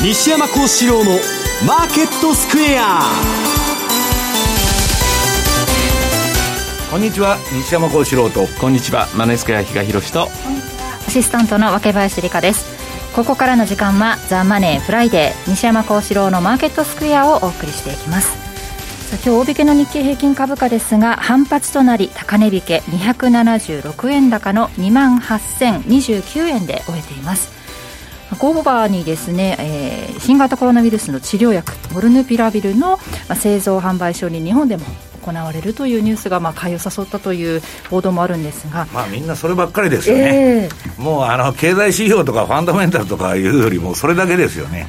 [0.00, 1.10] 西山幸四郎の
[1.66, 3.00] マーケットスクエア。
[6.88, 8.46] こんにちは西山幸四郎と。
[8.60, 10.28] こんにちはマネースクエア比嘉宏と。
[11.08, 12.78] アシスタントの若林理香です。
[13.16, 18.28] ここからの時間はザ・マネーフライデー西山幸四郎のマーケットスクエアをお送りしていきます。
[19.08, 27.57] さあ今日大引けの日経平均株価ですが反発となり高値引け276円高の2万8029円で終えています
[28.36, 32.98] ゴーバーにですね、えー、新型コロナウイルスの治療薬モルヌピラビルの
[33.34, 34.84] 製造販売承認日本でも
[35.22, 44.86] 行われるというニュースがまあ買いを誘ったという報道もあるんですが、まあ、みんなそればっかりですよね、えー、もうあの経済指標とかファンダメンタルとかいうよりもそれだけですよね。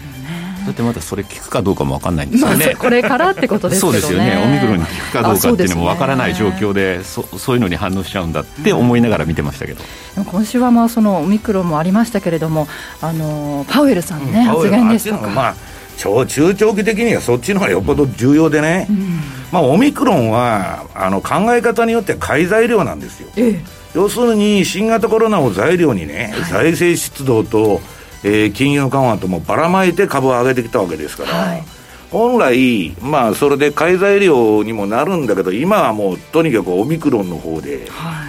[0.66, 4.00] だってまだそれ聞くかどうかも分かんないんですよね、まあ、これからってことですよね。
[4.00, 4.42] そうですよね。
[4.44, 9.84] オミクロンに効くかどうかっていうのも分からない状況でそそういうのに反応しちゃうんだって思いながら見てましたけど、
[10.18, 12.68] うん、今週はまあそのオミクロンもありましたけれども
[13.02, 15.28] あのパウエルさんね、うん、発言ですとか。
[15.28, 15.56] まあ
[16.00, 19.20] 超中長期的にはそっちの方がよっぽど重要でね、うん、
[19.52, 23.60] まあ、オミクロンはあの考え方によって買い材料なんですよ、ええ、
[23.94, 27.82] 要するに新型コロナを材料にね、はい、財政出動と
[28.24, 31.64] えー、金融緩和ともばらまいて株を上げてきたわけですから、はい、
[32.12, 38.26] 本来、まあ、それで買い材料にもなるんだけど、今はもうとにかくオミクロンの方で、は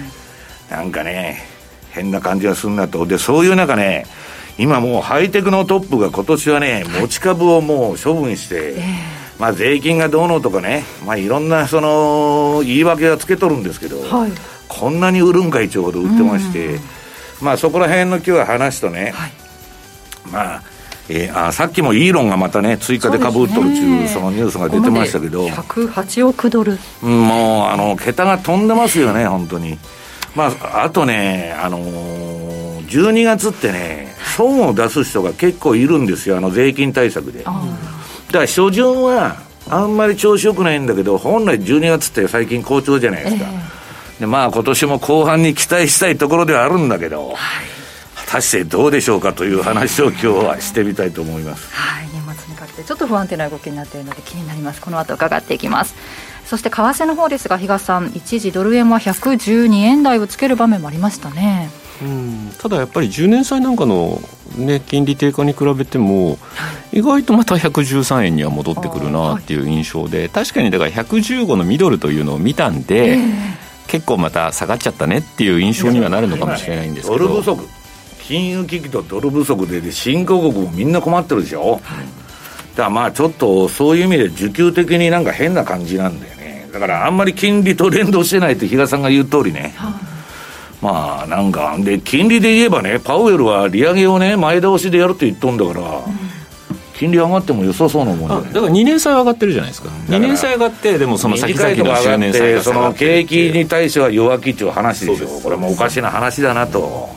[0.71, 1.43] い、なんかね、
[1.91, 4.07] 変な感じがするなと、でそういう中ね、
[4.59, 8.77] 今もうハイテクのトップが今年はね、持ち株をもう処分して、
[9.39, 14.33] まあ、税金がどうのとかね、まあ、いろんなその言い訳はつけとるんですけど、はい、
[14.69, 16.79] こんなに売るんかいちょうど売ってまして、
[17.41, 19.40] まあ、そこら辺の今日は話とね、はい
[20.27, 20.63] まあ
[21.13, 29.77] えー、あさっきもイーロンがまたね、追加で株売っとるっていうそのニュースが出てましたけど、108億ドル、もうあの桁が飛んでますよね、本当に。
[30.37, 37.41] まあ、あとね、あのー、12月ってね、損を出す人が結構いるんですよ、あの税金対策で。
[37.41, 37.53] だか
[38.33, 39.37] ら初旬は
[39.69, 43.47] あんまり調子よくないんだけど、本来12月って最近好調じゃないですか。
[43.47, 47.80] えー、でまあ今年も後半に期待したいところではあるんだけど、はい
[48.31, 51.75] 果たしてどうでしょうかという話を今日はしてみたいと思います。
[51.75, 54.81] はい、年末にかけてちょっと不安定な動きになっているので気になります。
[54.81, 55.97] この後伺っていきます。
[56.47, 61.71] そして為替の方ですが、比嘉さん、一時ドル円は112円台をつける場面もありましたね。
[62.03, 64.23] うんただやっぱり10年債なんかの、
[64.57, 66.39] ね、金利低下に比べても、
[66.93, 73.21] 意外とまた113円には戻ってくるなっていう印象で、確かにだから115のミドルというのを見たんで、えー、
[73.89, 77.19] 結構また下がっちゃったねっていう印象にはなるのかもしれないんですけど。
[77.19, 77.80] ドル不足
[78.31, 86.69] 金融危機とドル不足で新興国もみんな困ってるでしょ、はい、だからまあちょっとそういう意味で需給的になんか変な感じなんだよね。
[86.73, 89.95] だからあんまり金利と連動してないって比嘉さんが言う通りね、はい、
[90.81, 96.31] まあなんかで金利で言えばねパウエルは利上げをね前倒しでやるって言っとんだから、うん
[97.01, 99.89] 金利上がっても良さそうなもんだから2年債上がってるじゃないですか。
[99.89, 105.41] 2年債上がってでもその先々の10年債がその景気に対しては弱気っていう話でしょ？
[105.43, 107.09] これもおかしな話だなと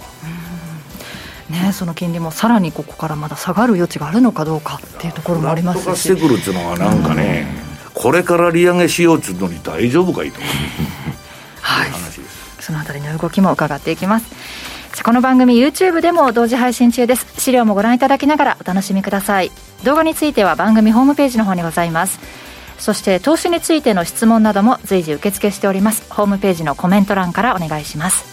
[1.54, 6.02] ね、その金利もさらにここからまだ下がる余地があるのかどうかっていうところもありますし。
[6.02, 7.04] してくるっていうのはなん。
[7.04, 7.48] かね、
[7.94, 10.42] これから利上げしようっていうのに大丈夫かいと
[11.62, 11.90] はい。
[12.60, 14.26] そのあたりの動きも伺っていきます。
[15.04, 17.26] この番組 YouTube でも同時配信中です。
[17.38, 19.52] 資料もご覧いただきながらお楽しみください。
[19.84, 22.20] 動画については番組ホームページの方にございます。
[22.80, 26.12] そして投資についての質問なども随時受付しております。
[26.12, 28.33] ホームページのコメント欄からお願いします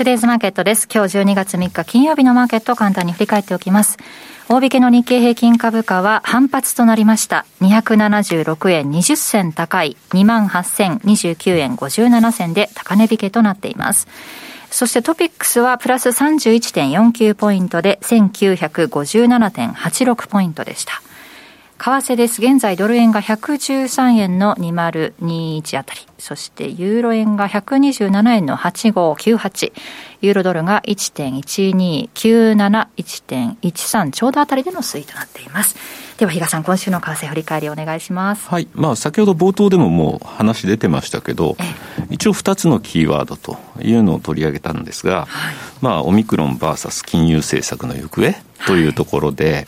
[0.00, 0.88] トゥデイズマーケットです。
[0.90, 3.98] 今日12月3日金曜日のマーケットを簡単に振り返っておきます。
[4.48, 7.44] 大引けの日経平均株価は反発となりました。
[7.60, 14.08] 276円20銭高い28,029円57銭で高値引けとなっています。
[14.70, 21.02] そしてトピックスはプラス31.49ポイントで1957.86ポイントでした。
[21.76, 22.40] 為替です。
[22.40, 26.09] 現在ドル円が113円の2021あたり。
[26.20, 29.72] そしてユーロ円が127円の8598。
[30.22, 35.76] ユーロドルが1.1297、1.13ちょうどあたりでの推移となっています。
[36.18, 38.46] では、比嘉さん、今週の為替振り返りお願いします。
[38.50, 38.68] はい。
[38.74, 41.56] まあ、先ほど冒頭でももう話出てましたけど、
[42.10, 48.34] 一応2つのキーワードというのを取り上げたんですが、はい、まあ、オミクロン VS 金融政策の行方
[48.66, 49.66] というところで、はい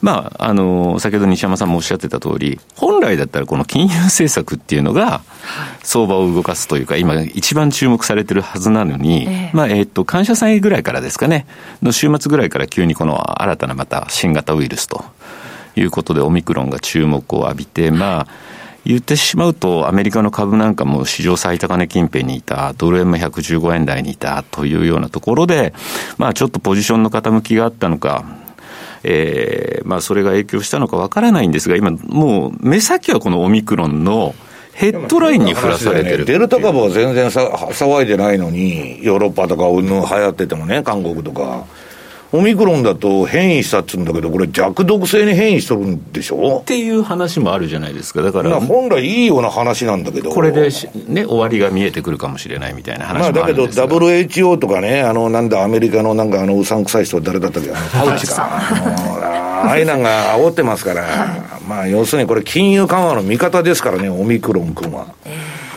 [0.00, 5.22] まあ、あの、先ほど西山さんもおっしゃってた通り、本来だったらこの金融政策っていうのが、
[5.82, 11.46] 相場を動かすというか、今一番注目されてるはずなのに、えー、まあ、えっ、と、感謝祭ぐらいからですかね、
[11.82, 15.04] の週末ぐらいから急にこの新たなまた新型ウイルスと
[15.76, 18.26] いうことで、オミクロンが注目を浴びて、まあ、
[18.84, 25.74] 言ってしまうと、アメリカの株なんかも史上最高値近辺にいた、ドル円も115円台にいたというようなところで、
[26.16, 28.24] まあちょっとポジションの傾きがあったのか、
[29.02, 34.34] えー、まあそれが影響したのかわからないんですが、今、もう目先はこのオミクロンの、
[34.80, 41.66] ヘッドラインに振らされてる、ね、デルタ株は全然さ騒いでないのに、ヨーロッパとかうんぬん流行っててもね、韓国とか。
[42.32, 46.58] オミクロンだと変異したっつうんだけど、これ、弱毒性に変異しとるんでしょ？
[46.60, 48.60] っていう話もあるじゃないですか、だから。
[48.60, 50.30] 本来いいような話なんだけど。
[50.30, 50.68] これで、
[51.08, 58.44] ね、終わりが見えてくるかもしれないみたいな話もあるんですまあ、だけど、WHO とかね、あの、なんだ、アメリカのなんか、あの、うさんくさい人、誰だったっけ、 ファウチか。
[59.62, 61.04] ああいうのが煽ってますから、
[61.68, 65.06] まあ、要するにこれ、金融緩和の味方ですからね、オミクロン君は。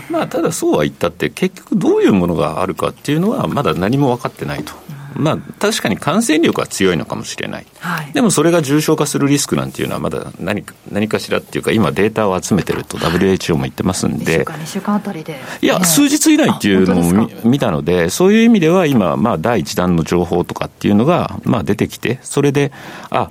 [0.10, 4.74] まあ、ただそうは言ったって、結局どういうものがあるかっていうのは、まだ何も分かってないと。
[5.16, 22.72] まあ、確かに感染力は強いのかもしれない、はい、でもそれが重症化するリスクなんていうのは、まだ何か何かしらっていうか、今、データを集めてると、WHO も言ってますんで、2週間あたりで、いや、数日以内っていうのを見たので、そういう意味では今、まあ、第一弾の情報とかっていうのが、まあ、出てきて、それで、
[23.10, 23.30] あ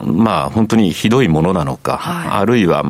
[0.00, 2.84] まあ、本当にひどいものなのか、はい、あるいは、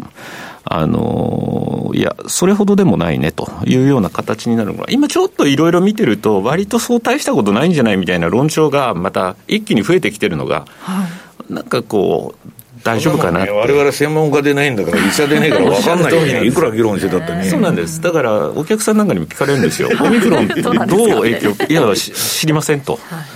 [0.69, 11.07] あのいや、それほどでもないねというような形になるのが、今ちょっといろいろ見てると、割とそう大したことないんじゃないみたいな論調がまた一気に増えてきてるのが、は
[11.49, 12.51] い、なんかこう、
[12.83, 13.53] 大丈夫かなって。
[13.53, 16.47] われわれ専門家でないんだから、医者でねえから分かんないよね。
[16.47, 17.45] いくら議論してたってね。
[17.45, 18.01] そうなんです。
[18.01, 19.89] だから、お客さんなんかにも聞かれるんですよ。
[20.03, 22.95] オミクロンどう影響、いや、知りませんと。
[22.95, 23.36] はい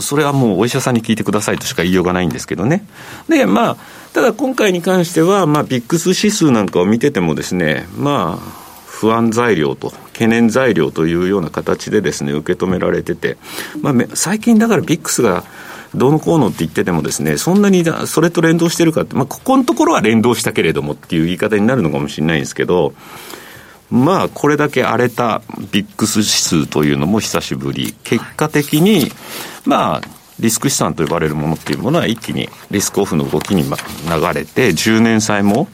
[0.00, 2.84] それはもうお医者さんに聞いてくださいとしか言いようがないんですけどね。
[3.28, 3.76] で、まあ、
[4.12, 13.38] ただ今回に関しては、まあ、ビックス指数なんかを見ててもですね、まあ、不安材料と、懸念材料というような形でですね、受け止められてて、
[13.80, 15.44] まあ、最近だからビックスが、
[15.94, 22.92] どうのこうのって言っててもですね、そんなにそれと連動してるかって、まあ、ここのところは連動したけれどもっていう言い方になるのかもしれないんですけど、
[23.90, 25.42] まあ、これだけ荒れた
[25.72, 27.94] ビックス指数というのも久しぶり。
[28.04, 29.10] 結果的に、
[29.64, 30.00] まあ、
[30.38, 33.70] リスク資産と呼ばれるものっていうものは一気にリスクオフの動きに流
[34.34, 35.68] れて、10年債も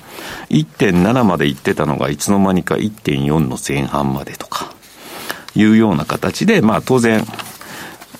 [0.50, 4.74] 1.7まで行ってたのがいつの間にか1.4の前半までとか、
[5.54, 7.24] いうような形で、まあ当然、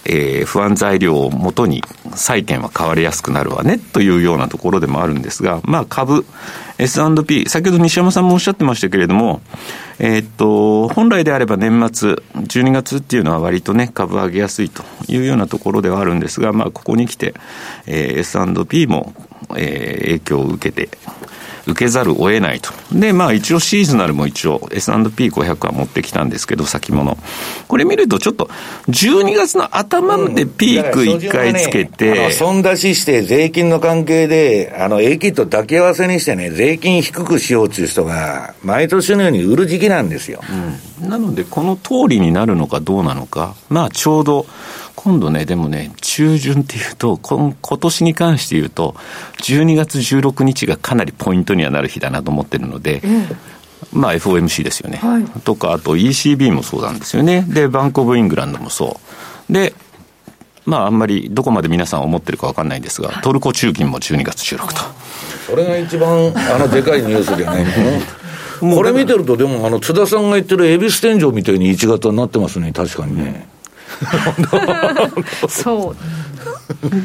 [0.08, 1.82] えー、不安材料をもとに
[2.14, 6.24] 債券は買われやすくなるわねというようなところでもあるんですが、まあ株、
[6.78, 9.40] S&P、先ほど西山さんもおっしゃってましたけれども、
[9.98, 17.34] えー、っと、本来であれば年末、12月っていうのは割とね、株上げやすいというようなところではあるんですが、まあここに来て、
[17.86, 19.14] えー、S&P も、
[19.56, 20.96] えー、影響を受けて、
[21.66, 22.70] 受けざるを得ないと。
[22.92, 27.18] で、まあ一応シーズナルも一応 S&P500 は持ってきたんですけど、先物。
[27.68, 28.48] これ見るとちょっと
[28.88, 40.40] 12月の頭でピーク1回つけて、うんね、損出しして税金の関係で、あの、ット抱き合わせにしてね、税金低くしようという人が、毎年のように売る時期なんですよ。
[41.02, 44.46] うん、なので、この通りになるのかどうなのか、まあちょうど、
[44.96, 48.96] 今度ね、でもね、中旬っていうと、今年に関して言うと、
[49.42, 53.02] 12月16日がかなりポイントにはなる日だなと思ってるので、
[53.92, 57.46] まあ FOMC ですよね、はい、とか、あと ECB もそうなんですよね。
[57.46, 58.98] で、バンコブ・イングランドもそ
[59.48, 59.52] う。
[59.52, 59.74] で、
[60.64, 64.74] まああんまりどこまで皆さん思ってるか分かんないんですが、トルコ中金も12月16と。
[65.46, 67.64] それが一番、あの、でかいニュースじゃない
[68.60, 68.74] の？
[68.74, 73.46] これ見てると、でも、あの、津田さんが言ってる恵比寿天井みたいに1型になってますね、確かにね。
[75.48, 75.96] そう。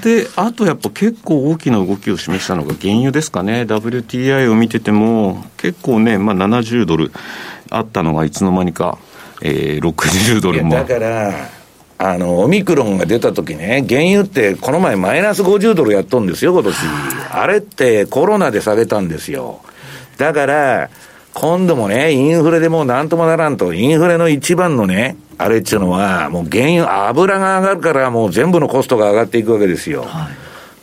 [0.02, 3.62] であとやっぱ結構大きな動きを示したのが原油ですかね。
[3.64, 7.12] WTI を見てても結構ね、まあ、70ドル。
[7.72, 8.98] あったのがいつの間にか、
[9.42, 10.76] えー、60ドルも。
[10.76, 11.32] だから
[11.98, 16.76] あの、オミクロンが出た時ね、原油ってこの前マイナス50ドルやっとんですよ、今年。
[17.32, 19.62] あれってコロナで下げたんですよ。
[20.18, 20.90] だから、
[21.34, 30.04] 今度もね、インフレでもうなんともならんと、インフレの一番のね、あれっていうのは、もう原油、油が上がるからもう全部のコストが上がっていくわけですよ。
[30.04, 30.30] は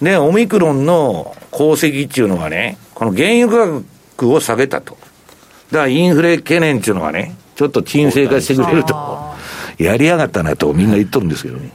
[0.00, 3.82] い、で、オミクロンの功績っていうのはね、この原油価
[4.16, 4.96] 格を下げたと。
[5.70, 8.96] だからインフレ懸念っていうのはね、ちょっと沈静化してくれると。
[9.78, 11.70] やりやがったなとみんな言っとるんですけどね。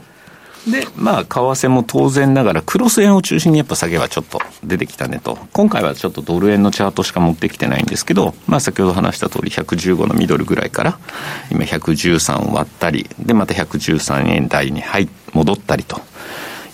[0.66, 5.38] で、まあ、為替も当然ながら、クロス円を中心にやっぱ下げはちょっと出てきたねと。
[5.52, 10.98] 今回はちょっとドル円のチャートしか持ってきてないんですけど、まあ、先ほど話した通り、115のミドルぐらいから、
[11.50, 16.00] 今113割ったり、で、また113円台に入、戻ったりと。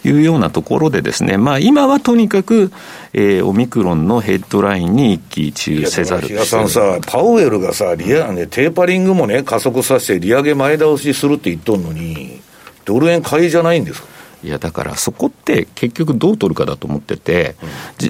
[0.02, 2.73] いうようなところでですね、まあ今はとにかく、
[3.12, 6.28] えー、オミクロンのヘッドラインに一喜一憂せざる。
[6.28, 12.40] 比嘉さんさ、パウエルがさ、リア、ね、テーパリングもね、加速させて利上げ前倒しするって言っとんのに、
[12.85, 14.09] ドル円買いじゃないんですか？
[14.43, 17.57] いやだからそこって結局どう取るかだと思ってて、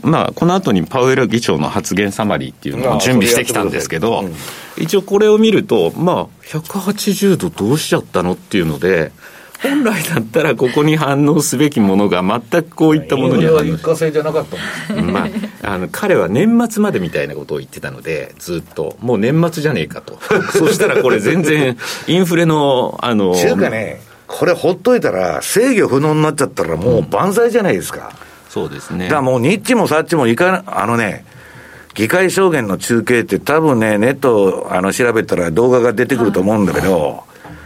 [0.05, 4.35] うん、まあ、この後にパウエル議長の発言サマリーっていうのを準備してきたんですけど、うん、
[4.79, 9.11] 一応これを見ると、まあ、180度どうしちゃったのっていうので、
[9.63, 14.47] 本来だったらここに反応すべきものが全くこういったものには一過性じゃなかっ
[14.89, 15.27] たま
[15.63, 18.97] あ、あの彼は年末までみたいなことを言ってたのでずっと。
[19.01, 20.19] もう年末じゃねえかと。
[20.57, 28.13] そしたらこれ全然インフレのあの中華ねこれほっといたら、制御不能になっちゃったら、もう万歳じゃないですか。
[28.49, 29.05] そうですね。
[29.05, 31.25] だからもう、ニッチもサッチもいかあのね、
[31.95, 37.25] 議会証言の中継って多分ね、ネットあの調べたら動画が出てくると思うんだけど、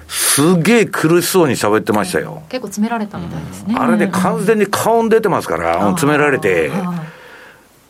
[0.09, 2.43] すげえ苦しそうに喋ってましたよ。
[2.49, 3.77] 結構詰められたみたいですね。
[3.79, 6.71] あれで完全に顔出てますから、詰められて。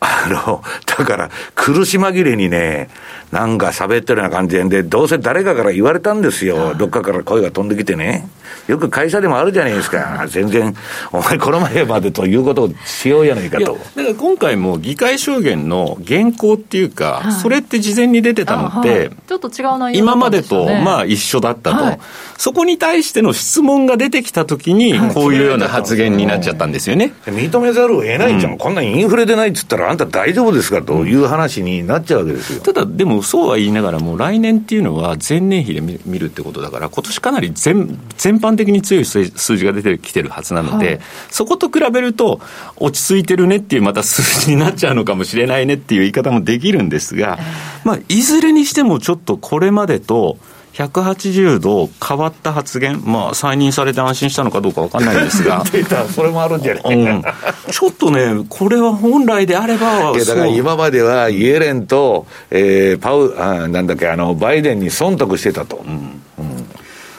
[0.05, 2.89] あの、だから、苦し紛れにね、
[3.31, 6.75] なんか喋ってるような感じで、どうせ誰かから言われたんですよ。
[6.75, 8.27] どっかから声が飛んできてね。
[8.67, 10.25] よく会社でもあるじゃないですか。
[10.27, 10.75] 全然、
[11.11, 13.77] お前この前までということをしようやないかと。
[13.95, 21.99] だから今回も議会証言の原稿っていうか、はい、それって事前に出てたのって、はい、ちょっと違う内容、ね、今までとまあ一緒だったと、はい、
[22.37, 27.13] そこに対しての質問が出てきたときに、こういうような発言になっちゃったんですよね。
[27.25, 28.53] 認めざるを得ないじゃん。
[28.53, 32.61] うん、こんなインフレでないっつったら、あんた大丈夫ですかという話になっちゃうわけですよ。
[32.61, 39.23] ただ、でもそうは言いながらも、来年っていうのは前年比で見るってことだから、今年かなり全全般的に強い数
[39.57, 40.99] 字が出てきてるはずなので、はい、
[41.29, 42.39] そこと比べると、
[42.77, 47.39] 落ち着いてるねっていうまた数字になっちゃうのかもしれないねっていう言い方もできるんですが、
[47.83, 50.37] まあ、いずれにしてもちょっとこれまでと、
[50.75, 55.63] 180度変わった発言、まあ、再任されて安心したのかどうか分かんないんですが、
[56.13, 57.23] それもあるんじゃない、うん、
[57.71, 65.77] ちょっとね、これは本来であれば、だから今まではイエレンと、えー、パウあなんだっけあの、バイデンに忖度してたと。
[65.77, 66.21] うん。
[66.39, 66.65] うん。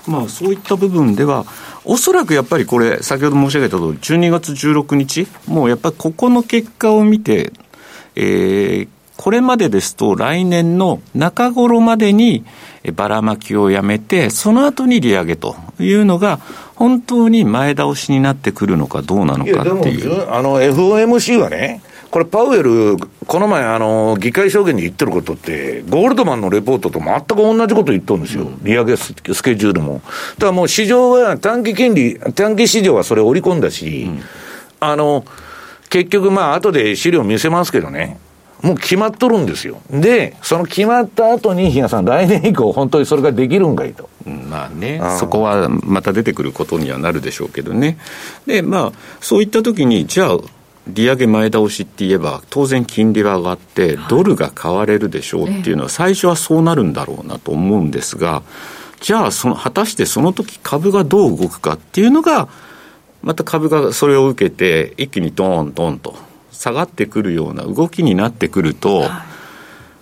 [0.07, 1.47] まあ、そういった部分では、
[1.87, 7.53] おそらくやっぱりこれ、先ほど申し上げたとおり、12月16日、もうやっぱりここの結果を見て、
[8.17, 12.45] えー、これまでですと、来年の中頃までに
[12.93, 16.41] ばらまきをやめて、その後に利上げというのが、
[16.75, 20.31] 本当に前倒しになってくるのかどうなのかっていう。
[20.31, 28.49] あの FOMC はね、これ、パウエル、この前、あの、議会証言に言ってることって、ゴールドマンのレポートと全く同じこと言ってるんですよ。
[28.63, 30.01] 利上げスケジュールも。
[30.39, 34.23] だからもう市場は短期金利、短期市場はそれ織り込んだし、うん、
[34.81, 35.25] あの、
[35.91, 38.19] 結局まあ、後で資料見せますけどね。
[38.67, 39.81] もう決まっとるんですよ。
[39.91, 44.11] で、その決まった後に、比嘉さん、来年以降、本当にそれができるんかいと。
[44.27, 47.97] まあね、そこはまた出てくることにはなるでしょうけどね。
[48.45, 50.39] で、まあ、そういったときに、じゃあ、
[50.89, 58.43] 利上げ前倒しって言えば、当然金利は上がって、ドルが買われるでしょうっていうのは、最初はそうなるんだろうなと思うんですが、
[59.01, 62.49] じゃあその、果たしてその時株がどう動くかっていうのが、
[63.23, 66.17] また株がそれを受けて、一気にドーンドンと
[66.59, 69.05] 下がってくるような動きになってくると、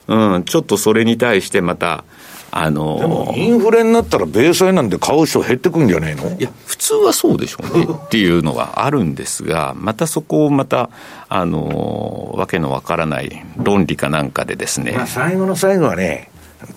[0.06, 2.04] うん、ちょっとそれに対してまた、
[2.50, 6.30] あのー、でもインフレになったら、米債なんで買う人減ってくんじゃないの？
[6.38, 10.90] いや、普通はそうでしょうね っていうのがあるんですが、またそこをまた、
[11.28, 14.92] あのー、わけのわからない論理かなんかでですね。
[14.92, 16.30] まあ、最後の最後はね、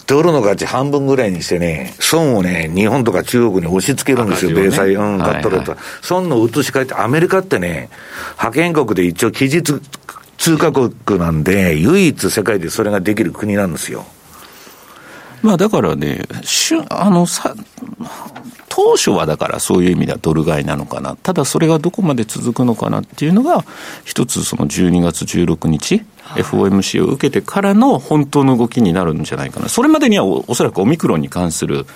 [0.07, 5.61] ドルの価値半分ぐらいにしてね、損をね、日本とか中国に押し付けるんですよ、米債、うん、買っとると。
[5.61, 7.89] はいはい、損の移し替えって、アメリカってね、
[8.33, 9.81] 派遣国で一応、期日
[10.37, 14.05] 通貨国なんで、唯一世界でそれができる国なんですよ。
[15.41, 17.55] まあだからね、しゅあのさ
[18.69, 21.15] 当初はだからそういう意味ではドル買いなのかな。
[21.15, 23.65] ただそれがどこまで続くのかなっていうのが、
[24.05, 26.03] 一つその12月16日、
[26.35, 29.67] FOMC を受けてからの本当の動きになるんじゃないかな。
[29.67, 31.87] それまでにはおおそらくオミクロンに関する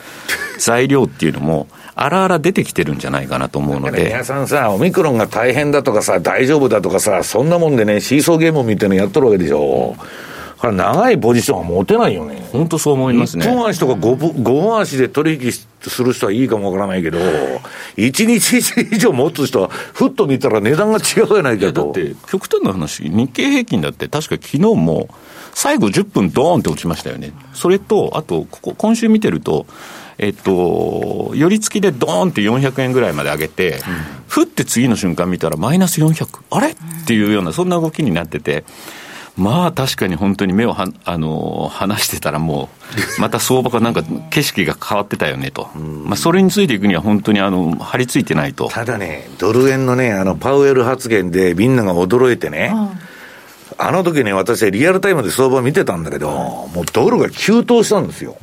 [0.57, 4.05] 材料っていうのも、あらあら出てきてるんじゃないかなと思うので。
[4.05, 9.95] 皆さんさ、オミクロンが大変だとかさ、大丈夫だとかさ、そんなもんでね、シーソーゲームみたいなのやっとるわけでしょ。
[10.61, 12.47] これ長いポジションは持てないよね。
[12.51, 13.47] 本当そう思いますね。
[13.47, 15.51] 1本足とか 5, 5本足で取引
[15.81, 17.17] する人はいいかもわからないけど、
[17.97, 18.59] 1日
[18.95, 21.85] 以上持つ人は、ふっと見たら値段が違うやないかと。
[21.85, 25.09] だって、極端な話、日経平均だって確か昨日も、
[25.55, 27.33] 最後10分ドーンって落ちましたよね。
[27.55, 29.65] それと、あと、ここ、今週見てると、
[30.19, 33.79] えっと、寄り付きでドーンって400円ぐらいまで上げて、うん、
[34.27, 36.69] ふって次の瞬間見たらマイナス400、あれ？
[36.69, 36.75] っ
[37.07, 38.63] ていうような、そんな動きになってて、
[39.37, 42.69] まあ確かに本当に目をはあの離してたらも
[43.17, 48.67] う、また相場がなんか景色が変わってたよねと、まあ、それについていくには本当にあの張り付いてないと。
[48.67, 52.73] ただね、ドル円のね、あのパウエル発言でみんなが驚いてね、
[53.77, 58.37] あの時ね、私はリアルタイムで相場見てたんだけど、もうドルが急騰したんですよ。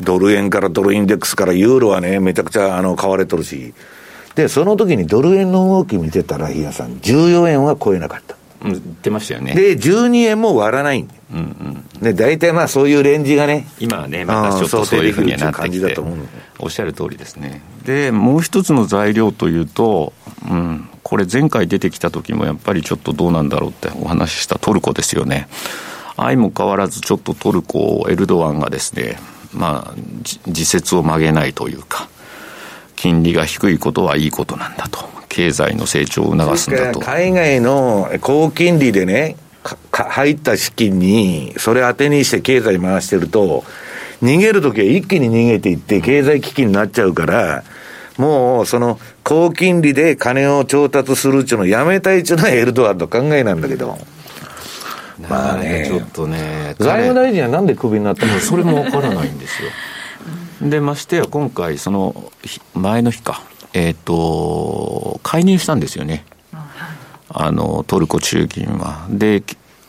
[0.00, 3.74] ドル円からドルインデックスからユーロはね、めちゃくちゃあの買われとるし。
[4.34, 8.36] で、その時にドル円の動き見てたら、日野さん、14円は超えなかった。
[8.66, 9.54] 言ってましたよね。
[9.54, 15.96] で、12円も割らないんうんうん、で大体まあそういうレンジがね、今はね、またちょっとそういうふうになってきて、
[16.58, 17.62] おっしゃる通りですね。
[17.84, 20.12] で、もう一つの材料というと、
[20.48, 25.48] うん、これ、前回出てきた時もやっぱりちょっとどうなんだろうってお話ししたトルコですよね。
[26.16, 29.18] 相も変わらず、ちょっとトルコ、エルドアンがですね、
[29.52, 29.94] まあ、
[30.46, 32.08] 自説を曲げないというか、
[32.96, 35.14] 金利が低いことはいいことなんだと。
[35.28, 37.00] 経済の成長を促すんだと。
[37.00, 39.36] 海外の高金利でね、
[39.92, 43.62] 入った資金に、それ当てにして経済回してると、
[44.22, 47.64] 逃げるときは一気に逃げていって、経済危機になっちゃうから、
[48.16, 53.98] もうその高金利で金を調達するっていうのをやめたいっていうのはエルドアンの考えなんだけど。
[55.28, 58.38] まあね、ちょっとね、財務大臣はなんでクビになったの？
[58.38, 59.70] それもわからないんですよ。
[60.60, 62.32] で、ましてや今回、その
[62.74, 63.42] 前の日か、
[63.72, 66.24] えっ、ー、と、介入したんですよね。
[67.28, 69.06] あの、トルコ中銀は。
[69.10, 69.42] で、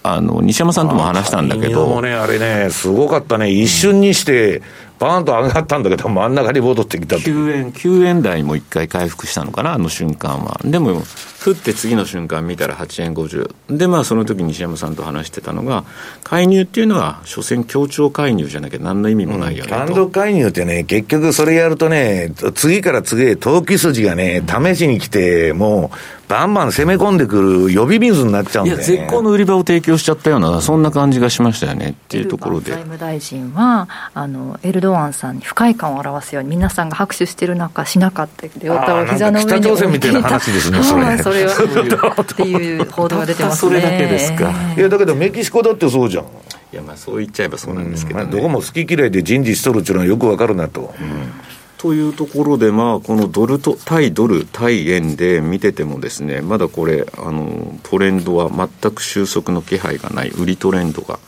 [0.03, 1.87] あの、西山さんとも話したんだけど。
[1.87, 3.51] もね、あれね、すごかったね。
[3.51, 4.61] 一瞬にして、
[4.99, 10.59] バーンと上がったんだけど、真ん中に戻ってきた9円、9円台も一回回復したのかな、あの瞬間は。
[10.63, 11.03] でも、
[11.43, 13.77] 降って次の瞬間見たら8円50。
[13.77, 15.83] で、まあその時西山さんと話してたのが、
[16.23, 32.71] 介入っていうのは、所詮協調介入じゃなきゃ何の意味もないよね、うん、単独介入ってね、結局それやるとね、次から次へ投機筋がね、試しに来て、もう、バンバン攻め込んでくる呼び水になっちゃうんで、ね、いや、絶好の売り場を提供しちゃったような、そんな感じがしましたよねっていうところで。
[32.71, 41.17] 財務大臣は、あの、エルドアンさんに不快感を表すように、皆さんが拍手してる中、しなかったけど、を膝の上に北朝鮮みたいな話ですね、それ。
[41.17, 43.69] それはっていう報道が出てますね。
[43.69, 44.51] それだけですか。
[44.77, 46.23] いや、だけどメキシコだってそうじゃん。
[46.23, 46.27] い
[46.75, 50.93] や、まあそう言っちゃえばそうなんですけど、ねうんまあ、どこも好き嫌いで人事しとるっていうのはよくわかるなと。
[50.99, 51.31] うん
[51.77, 61.19] というところで、まあ、このドルと、対ドル、対円で見ててもですね、まだこれ、あの、トレンドは全く収束の気配がない、売りトレンドが、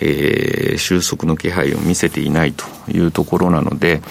[0.00, 4.02] えー、収束の気配を見せていないというところなので、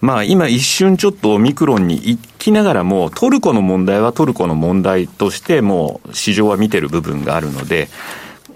[0.00, 7.88] まあ今一瞬ちょっとオミクロンに行きながらも、トルコの問題はトルコの問題としてもう市場は見てる部分があるので、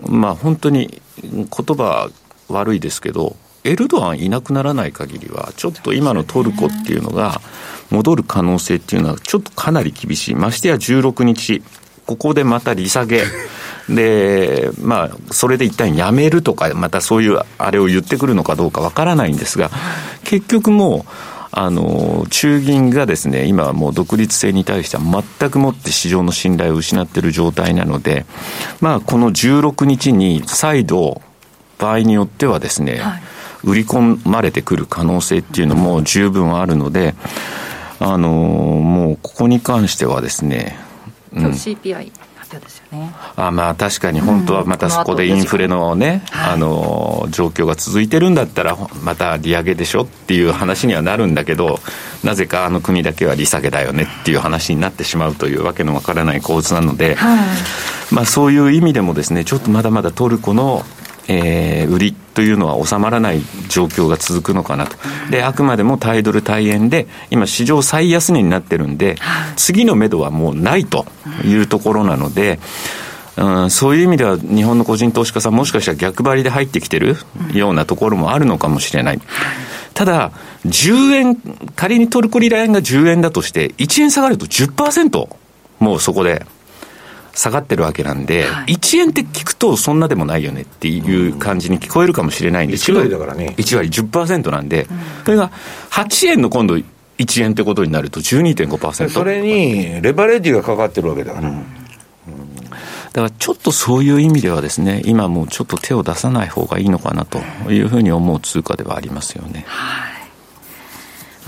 [0.07, 2.11] まあ本当に言葉
[2.49, 7.41] 悪いですけど、エルドアンいなくならない限りは、ちょっと今のトルコっていうのが
[7.91, 10.35] 戻る可能性っていうのはちょっとかなり厳しい。
[10.35, 11.63] ましてや16日、
[12.07, 13.25] ここでまた利下げ。
[13.89, 19.71] で、まあ、それで一旦やめるとか、またそういうあれを言ってくるのかどうかわからないんですが、
[20.25, 21.11] 結局もう、
[21.51, 28.27] あの、中銀がですね、今はもう独立性に対しては全くもって市場の信頼を失っている状態なので、
[28.81, 31.23] まあ、この16日に再度、
[31.79, 33.23] 場合によってはですね、はい、
[33.65, 37.15] 売り込まれてくる可能性っていうのも十分あるので、
[38.01, 40.77] あの、もうここに関してはですね、
[41.33, 42.13] うん、CPI
[42.51, 43.13] 表ですよね。
[43.37, 51.79] あまあ確かに本当はまたそこでインフレのね、うん、あの状況が続いてるんだったらまた利上げでしょっていう話にはなるんだけど
[52.25, 57.39] なぜかあの国だけは利下げだよねっていう話になってしまうというわけのわからない構図なので、はい、
[58.15, 60.85] まあそういう意味でもですねちょっとまだまだトルコの
[61.29, 64.97] えー、売りというのは収まらない状況が続くのかなと。
[65.31, 69.17] で、あくまでもタイドル対円で、今市場最安値になってるんで、
[69.57, 71.07] 次の目処はもうないと
[71.45, 72.59] いうところなので、
[73.37, 77.17] うん、そういう意味では日本の個人投資家さんもしかしたら逆張りで入ってきてる
[77.53, 79.21] ようなところもあるのかもしれない。
[79.95, 80.33] ただ、
[80.65, 81.37] 10円、
[81.77, 85.29] 仮にトルコリラ円が10円だとして、1円下がると10%、
[85.81, 86.45] もうそこで
[87.39, 93.55] 下がってるわけなんで、はい、1円って聞くとそんなでもないよねっていう感じに聞こえるかもしれないんですけど、1割だからね。
[93.57, 94.89] 1割10%なんで、
[95.25, 95.53] それが
[95.91, 99.09] 8円の今度1円ってことになると12.5%。
[99.09, 101.49] それにレバレッジがかかってるわけだから。
[101.49, 101.65] うん
[103.09, 107.39] だからちょっとそういう意味ではですね、今もうちょっと手を出さない方がいいのかなと
[107.71, 109.65] いうふうに思う通貨ではありますよね。
[109.67, 110.18] はい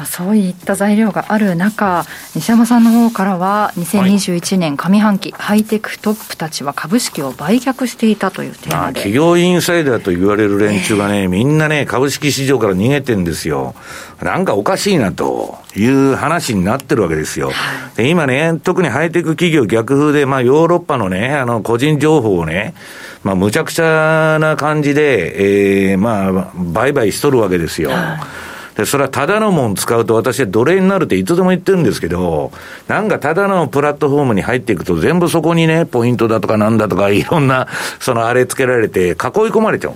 [0.00, 13.74] まあ、そういった材料がある中、西山さんの方からは、2021年上半期、はい、ハイテクトップたちは株式を売却していたというテーマで、企業インサイダーと言われる連中がね、えー、みんなね、株式市場から逃げてんですよ。
[14.22, 17.52] なんかおかしいなという話になってるわけですよ。
[17.96, 22.72] で今ね、特にハイテク企業逆風で、まあヨーロッパのね、あの個人情報をね、
[23.22, 27.90] まあむちゃくちゃな感じで、えー、まあ売買しとるわけですよ。
[27.90, 28.49] はいで、
[28.84, 32.52] それはただのもん使うと私は奴隷になるっていつでも言ってるんですけど、
[32.88, 39.94] なんかただのプラットフォームに入っていくと全部そこにね、ポイントだとかなんだとかいろんな、そのあれつけられて囲い込まれちゃう。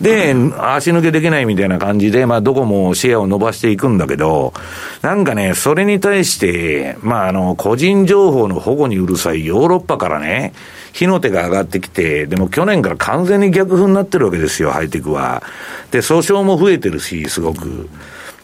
[0.00, 4.52] で、足抜けできないみたいな感じで、まあ、どこもシェアを伸ばしていくんだけど、
[5.00, 10.52] なんかね、それに対して、まあ、あの、個人情報の保護にうるさいヨーロッパからね、
[10.96, 15.42] 火の手が上がってきて、でも去年から完全に逆風になってるわけですよ、ハイテクは。
[15.90, 17.90] で、訴訟も増えてるし、すごく。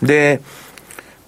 [0.02, 0.42] で、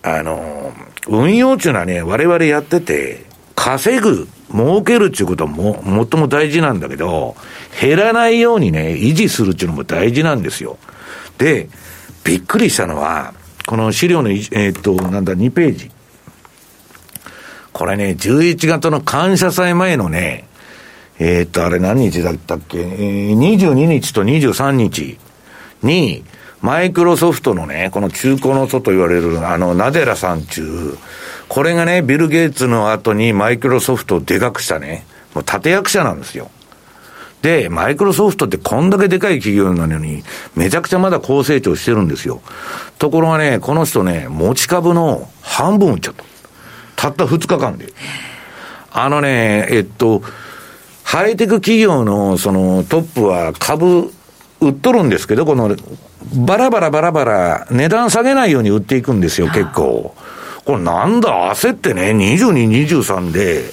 [0.02, 0.74] あの、
[1.08, 3.24] 運用っていうのはね、我々やってて、
[3.56, 7.36] 稼ぐ、儲けるっていうことも、最も大事なんだけど、
[7.80, 10.76] 減らないようにね、維持するっていうのも大事なんですよ。
[11.38, 11.70] で、
[12.22, 13.32] びっくりしたのは、
[13.66, 15.90] この資料の、えー、っと、なんだ、2ページ。
[17.72, 20.44] これね、11月の感謝祭前のね、
[21.18, 25.18] えー、っと、あれ何日だったっけ、えー、22日と23日
[25.82, 26.24] に、
[26.60, 30.96] マイクロソフトのね、この中古の祖と言われる、あの、ナデラさん中、
[31.48, 36.50] これがね、ビル・ゲイツの後にマイクロソフトをでかくしたね、もう立役者なんですよ。
[37.42, 40.24] で、マイクロソフトってこんだけでかい企業なのに、
[40.56, 42.40] めちゃくちゃまだ高成長してるんですよ。
[42.98, 46.24] ところがね、この人ね、持ち株の半分売っちゃった。
[46.96, 47.92] たった2日間で。
[48.90, 50.22] あのね、えっと、
[51.04, 54.12] ハイテク企業のそのトップは株
[54.60, 55.76] 売っとるんですけど、この
[56.34, 60.14] バラバラバラバラ値段下げないように売っていくんですよ、結構。
[60.64, 63.64] これなんだ、焦ってね、22、23で、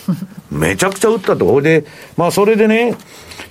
[0.52, 1.46] めちゃくちゃ売ったと。
[1.46, 2.96] これで、まあそれでね、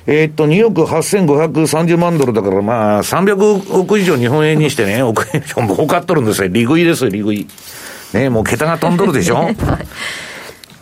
[0.06, 6.48] えー、っと、2億8530万ドルだから、まあ、300億以上日本円にしてね、億円 以上儲かっとるんですよ。
[6.48, 7.46] 利食いですよ、利食い。
[8.14, 9.50] ね、もう桁が飛んどるでしょ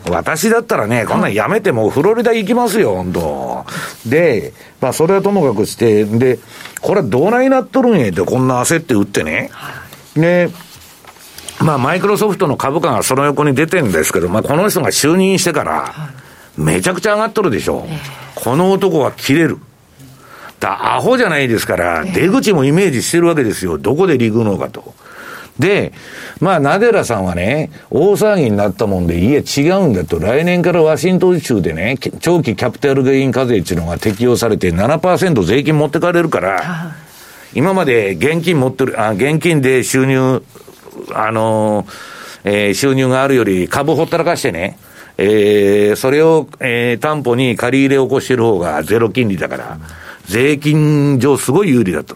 [0.07, 3.65] 私だったらね、こんなんやめてもうフロリダ行きますよ、本当
[4.07, 6.39] で、まあそれはともかくして、で、
[6.81, 9.51] これはどないなっとるんやって、こんな焦って売ってね。
[10.15, 10.49] で、
[11.59, 15.93] まあマイクロソフトの株価がその横に出てるんですけど、まあこの人が就任してから、
[16.57, 17.85] めちゃくちゃ上がっとるでしょ。
[18.35, 19.57] この男は切れる。
[20.59, 23.77] だ、アホじゃないですから、出口もイメージしてるわけですよ。
[23.77, 24.93] どこでリグのかと。
[25.59, 25.91] で、
[26.39, 36.95] まあ、ナデラさんはね、大騒ぎになったもんで、いえ、違うんだと、来年からワシントン州でね、長期キャピタルゲイン課税っていうのが適用されて7%税金持ってかれるから、
[37.53, 40.41] 今まで現金持ってる、あ現金で収入、
[41.13, 41.85] あの
[42.43, 44.77] えー、収入があるより株ほったらかしてね、
[45.17, 49.79] えー、それを、えー、担保に借り入れを起こしてる方がゼロ金利だから、
[50.25, 52.15] 税金上すごい有利だと。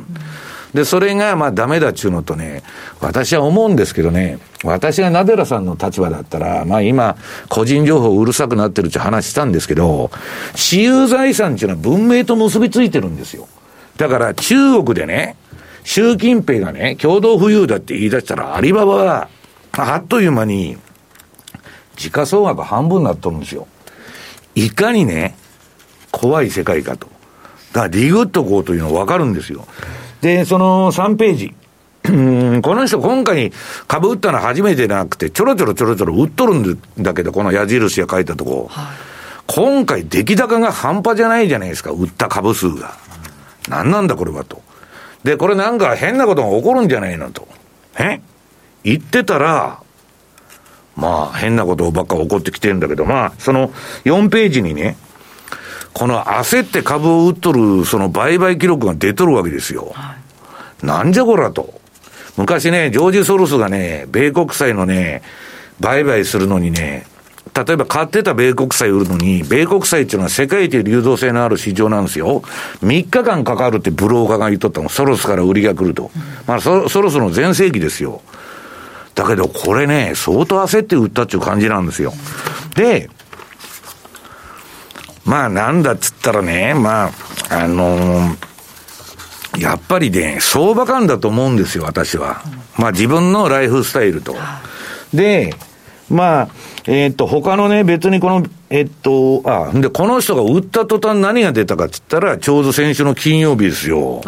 [0.74, 2.64] で、それがまあダメだっちゅうのとね、
[3.00, 7.16] 私は思うんですけどね、私がナデラさんの立場だったら、まあ今、
[7.50, 10.10] 個人情報うるさくなってるって話したんですけど、
[10.56, 13.48] 私有財産っていうのは文明と結びついてるんですよ。
[13.98, 15.36] だから中国でね、
[15.84, 19.30] 習近平がね、共同富裕だって言い出したら、アリババは、
[19.74, 20.78] あっという間に、
[21.96, 23.68] 時価総額半分になっとるんですよ。
[24.56, 25.36] いかにね、
[26.12, 27.08] 怖い世界かと。
[27.74, 29.68] だからリグっとこうというのはわかるんですよ。
[30.24, 31.54] で、その3ページ。
[32.62, 33.52] この人今回
[33.88, 38.68] 株売ったのは初めてじゃなくて、ちょろちょろちょろちょろ売っとるんだけど、この矢印が書いたとこ。
[38.70, 38.86] はい、
[39.48, 42.94] 今回出来高が半端じゃないじゃないですか、売った株数が。
[43.68, 44.62] 何なんだこれはと。
[45.26, 47.48] で、これなんか変なことが起こるんじゃないのと。
[48.00, 48.22] え？
[48.86, 49.82] 言ってたら、
[50.96, 53.70] まあ変なことばっか起こってきてるんだけど、まあその
[54.06, 54.96] 4ページにね、
[55.94, 59.92] この焦って株を売っとる、その売買記録が出とるわけですよ。
[59.94, 60.16] は
[60.84, 61.82] い、なんじゃこらと。
[62.36, 65.22] 昔ね、ジョージ・ソロスがね、米国債のね、
[65.80, 67.06] 売買するのにね、
[67.54, 72.42] 例えば買ってた米国債売るのに、米国債っていうのは世界一流動性のある市場なんですよ。
[72.82, 74.90] 3日間かかるってブローカーが言っとったの。
[74.90, 76.10] ソロスから売りが来ると。
[76.48, 78.22] まあそ、そろそろ全盛期ですよ。
[79.14, 82.14] だけどこれね、相当焦って売ったっていう感じなんですよ。
[82.76, 83.10] で、
[85.26, 87.12] まあなんだっつったらね、まあ、
[87.50, 92.42] あのー、やっぱりね、相場感だと思うんですよ、私は。
[92.78, 94.36] まあ自分のライフスタイルと。
[95.14, 95.54] で、
[96.10, 96.50] まあ、
[96.86, 104.22] えっ、ー、と、他のね、別にこの、えっ、と、あ、で、この人が売った途端何が出たかって言ったら、ちょうど先週の金曜日ですよ。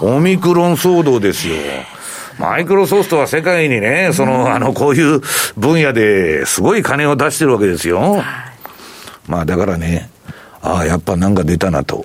[0.00, 1.56] オミクロン騒動ですよ。
[2.38, 5.20] マイクロソフトは世界にね、その、あの、こういう
[5.56, 8.22] 分野ですごい金を出してるわけですよ。
[9.26, 10.08] まあ、だからね、
[10.68, 12.04] ああ、やっぱなんか出たなと。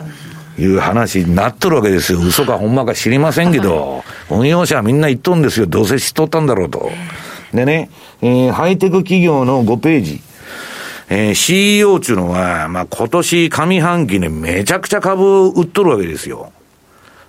[0.58, 2.20] いう話になっとるわけですよ。
[2.20, 5.66] 嘘かほんまか知りませんけど、運用者はみんな言っとんですよ。
[5.66, 6.92] どうせ知っとったんだろうと。
[7.54, 7.90] でね、
[8.22, 10.22] えー、ハイテク企業の5ページ。
[11.10, 16.52] えー、CEO っていうのは、まあ、今年上半期ね、めちゃくちゃ株売っとるわけですよ。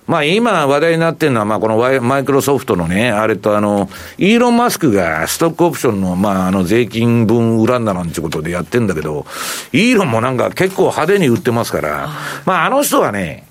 [0.07, 9.25] まあ今話題になってるのは、まあこのマイクロソフトのね、あれとあの、イーロン・マスクがストックオプションの、まああの税金分恨んだなんてことでやってんだけど、
[9.73, 12.09] イーロンもなんか結構派手に売ってますから、
[12.45, 13.47] まああの人はね、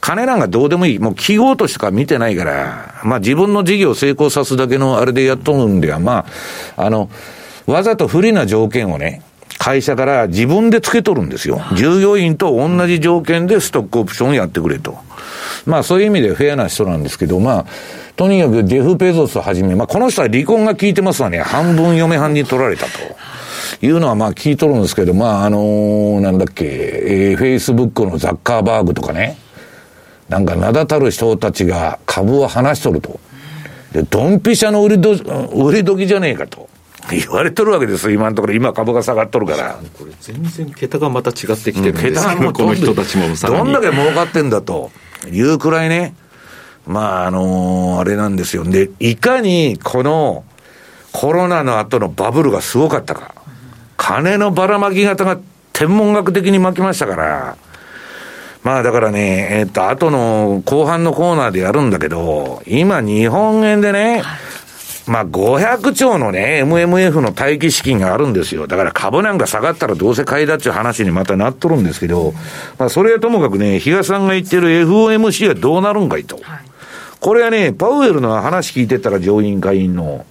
[0.00, 0.98] 金なんかどうでもいい。
[0.98, 6.26] もう記号としか見てないから、まあ自分の事業を成功さすだけのあれでやっとるんでは、ま
[6.76, 7.08] あ、あの、
[7.66, 9.22] わざと不利な条件をね、
[9.64, 11.58] 会社から自分でつけとるんですよ。
[11.74, 14.98] 従業員と同じ条件でストックオプションをやってくれと。
[15.64, 17.66] まあそういう意味でフェアな人なんですけど、まあ、
[18.14, 22.90] とにかくデフ・ペゾスをはじめ、まあこの人は離婚が効いてますわね、半分嫁はんに取られたと。
[23.80, 29.38] いうのはまあ聞いとるんですけど、まああのー、なんだっけ、えー、フェイスブックのザッカーバーグとかね、
[30.28, 33.18] なんか名だたる人たちが株を離しとると。
[33.92, 35.12] で、ドンピシャの売りど、
[35.54, 36.68] 売り時じゃねえかと。
[37.10, 39.78] 言われとるわけですよ、今のところ、今、株が下がっとるから。
[39.98, 44.90] これ、全然桁がまた違ってきてるんですけど、この人たちもどんだけ儲かってんだと
[45.30, 46.14] いうくらいね、
[46.86, 48.64] まあ、あのー、あれなんですよ。
[48.64, 50.44] で、いかにこの
[51.12, 53.34] コロナの後のバブルがすごかったか。
[53.96, 55.38] 金のばらまき方が
[55.72, 57.56] 天文学的に巻きましたから、
[58.62, 64.22] まあだからね、えっと、後の後半のコーナーでやるんだけど、今日本円でね、
[65.06, 68.66] まあ500兆のね、MMF の待機資金があるんですよ。
[68.66, 72.32] だから株なんか下がったらどうせ買いだっちゅう話にまたなっとるんですけど、
[72.78, 76.40] まあそれはともかくね、比嘉さんが言ってる FOMC はどうなるんかいと。
[77.20, 80.24] これはね、パウエルの話聞いてたら上院会員の、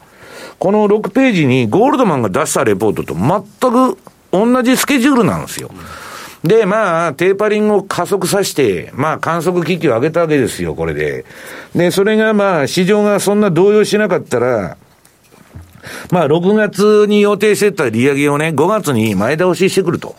[0.58, 3.98] この6ページにゴールドマンが出したレポートと全く
[4.32, 5.70] 同じスケジュールなんですよ。
[6.44, 11.26] で、まあ、テーパリングを加速させて、まあ、観測機器を上げたわけですよ、これで。
[11.74, 14.78] で、それがまあ、市場がそんな動揺しなかったら、
[16.12, 20.16] まあ、6月に予定してた利上げをね、5月に前倒ししてくると。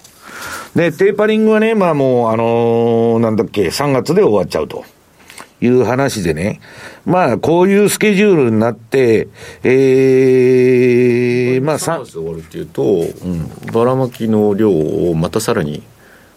[0.75, 4.85] で、テーパリングはね、まあもう、あのー、なんだっけ、3月で終わっちゃうと。
[5.61, 6.61] いう話でね。
[7.07, 9.29] まあ、こういうスケジュールになって、
[9.63, 15.83] ええー、まあ、3月終わるっていうと、うん、ばらまきの量をまたさらに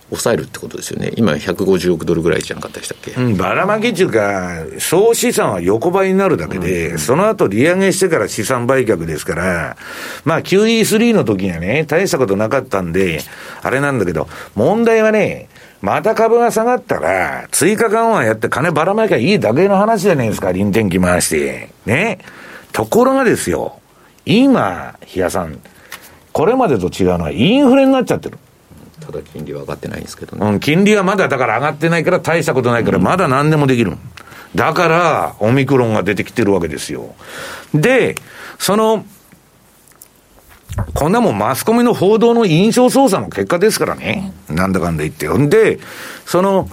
[0.10, 9.78] 抑えるってことですよね、今、150億ドルぐらいじゃなかったでしたっけ、うん、ばらまきっていうか、総資産は横ばいになるだけで、うん、その後利上げしてから資産売却ですから、
[10.24, 13.22] まあ、QE3 の時にはね、大したことなかったんで、
[13.62, 15.50] あれなんだけど、問題はね、
[15.82, 21.70] また株が下がったら、追加緩和やって金ばらまきゃいいだけの話じゃないですか、臨転機回して。
[21.86, 22.20] ね。
[22.72, 23.80] ところがですよ、
[24.26, 25.60] 今、比嘉さん、
[26.32, 28.38] これまでと違うのはインフレになっちゃってる。
[29.08, 30.46] ただ金利は上がってないんですけどね。
[30.46, 33.96] うん、金利はまだだから上がってないから大したことないから、まだ何でもできる。
[34.54, 37.15] だから、オミクロンが出てきてるわけですよ。
[37.74, 38.15] で、
[38.60, 39.06] その、
[40.93, 44.34] こんなもんマスコミの報道の印象操作の結果ですからね。
[44.50, 45.28] なんだかんだ言って。
[45.30, 45.80] んで、
[46.26, 46.70] その、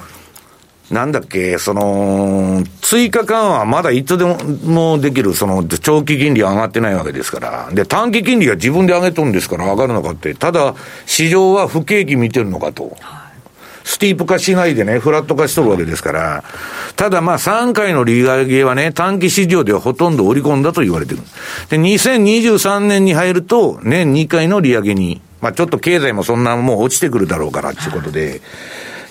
[0.90, 7.68] なんだっけ、その、追加緩和はまだいつでももできる、その、長期金利上がってないわけですから。
[7.72, 10.34] で、短期金利は自分で上げとるんですから上がるのかって。
[10.34, 10.74] ただ、
[11.06, 12.96] 市場は不景気見てるのかと。
[13.84, 16.44] スティープ化しないでね、フラット化しとるわけですから。
[16.96, 21.20] ただまあ3回の利上げはね、短期市場ではほとんど織り込んだと言われてる。
[21.68, 28.40] で、2023年に入ると、年2回の利上げに、まあちょっと経済もそんなもう落ちてくるだろうからっていうことで、い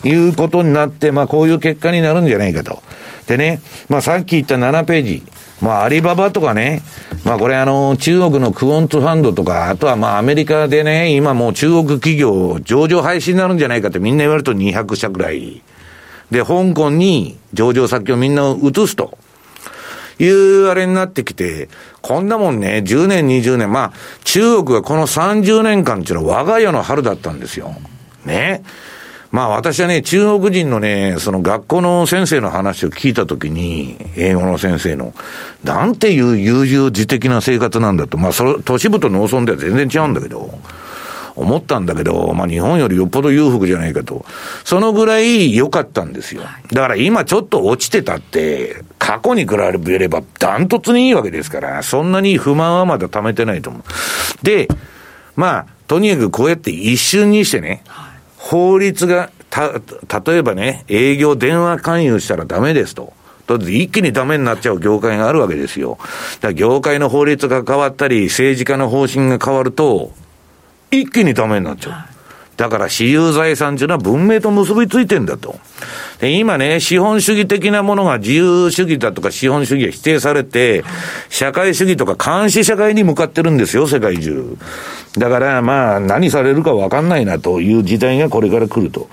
[0.04, 2.82] いうことになって、まあこういう結果になるんじゃないかと。
[3.28, 5.24] でね、まあさっき言った7ページ。
[5.62, 6.82] まあアリババとかね、
[7.24, 15.62] まあこれあの中国のクオンツファンドとか、あとはまあアメリカでね、今もう中国企業上場廃止になるんじゃないかってみんな言われると200社くらい。
[16.32, 19.18] で、香港に上場先をみんな移すと。
[20.20, 21.70] いうあれになってきて、
[22.02, 27.76] こんなもんね、10年、20年、まあ、中国がこの30年間っていうのは我が家の春だったんですよ。
[28.26, 28.64] ね。
[29.34, 35.16] まあ私はね、中国人のね、その学校の先生の話を聞いたときに、英語の先生の、
[35.64, 38.16] なんていう悠々自適な生活なんだと。
[38.20, 40.54] まあそれ、都市部と農村では全然違うんだけど、
[41.36, 44.24] 思ったんだけど、まあ日本よりよっぽど裕福じゃないかと。
[44.64, 46.44] そのぐらい良かったんですよ。
[46.72, 54.46] だから今ちょっと落ちてたって、過去に比べればダントツにいいわけですから、そんなに不満はまだ溜めてないと思う。
[54.46, 54.68] で、
[55.36, 57.84] まあ、とにかくこうやって一瞬にしてね、
[58.44, 63.14] 法律が、た、例えばね、営業電話勧誘したらダメですと。
[63.48, 65.98] と一気にダメになっちゃう業界があるわけですよ。
[66.00, 70.12] だから業界の法律が変わったり、政治家の方針が変わると、
[70.92, 72.14] 一気にダメになっちゃう。
[72.58, 75.58] だから私有財産っていうのは文明と結びついてんだと。
[76.20, 80.84] で、今ね、資本主義的なものが自由主義だとか資本主義が否定されて、
[81.30, 84.58] 社会主義とか監視社会に向かってるんですよ、世界中。
[85.18, 89.08] だからまあ、何されるかわかんないなという時代がこれから来ると。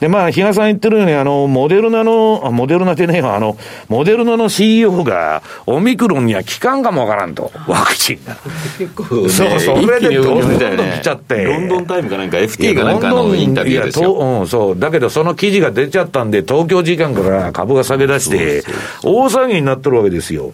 [0.00, 3.56] で、まあ、比嘉さん言ってるように、あの、モデルナの、モデルナでねあの、
[3.88, 8.36] モデルナの CEO が、オミクロンには効かんかもわからんと、ワクチンが。
[8.78, 11.44] 結構、ね、そう、それでどんどん来ちゃって。
[11.44, 14.14] ロンドンタイムかなんか FT かなんかのインタビューですよ。
[14.14, 14.78] うん、そう。
[14.78, 18.62] だけど、その記事が出ちゃったんで、東京時間から株が下げ出して、
[19.02, 20.52] 大騒ぎになってるわけですよ。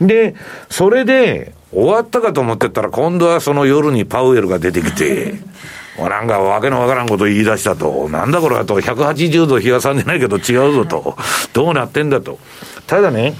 [0.00, 0.36] で、
[0.68, 5.34] それで、終わったかと思ってたら、今度はその夜にパウエルが出てきて、
[5.98, 8.08] なんかわけのわからんこと言い出したと。
[8.08, 8.80] なんだこれはと。
[8.80, 11.16] 180度日がさんでないけど違うぞと。
[11.52, 12.38] どうなってんだと。
[12.86, 13.34] ただね、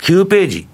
[0.00, 0.66] 9ページ。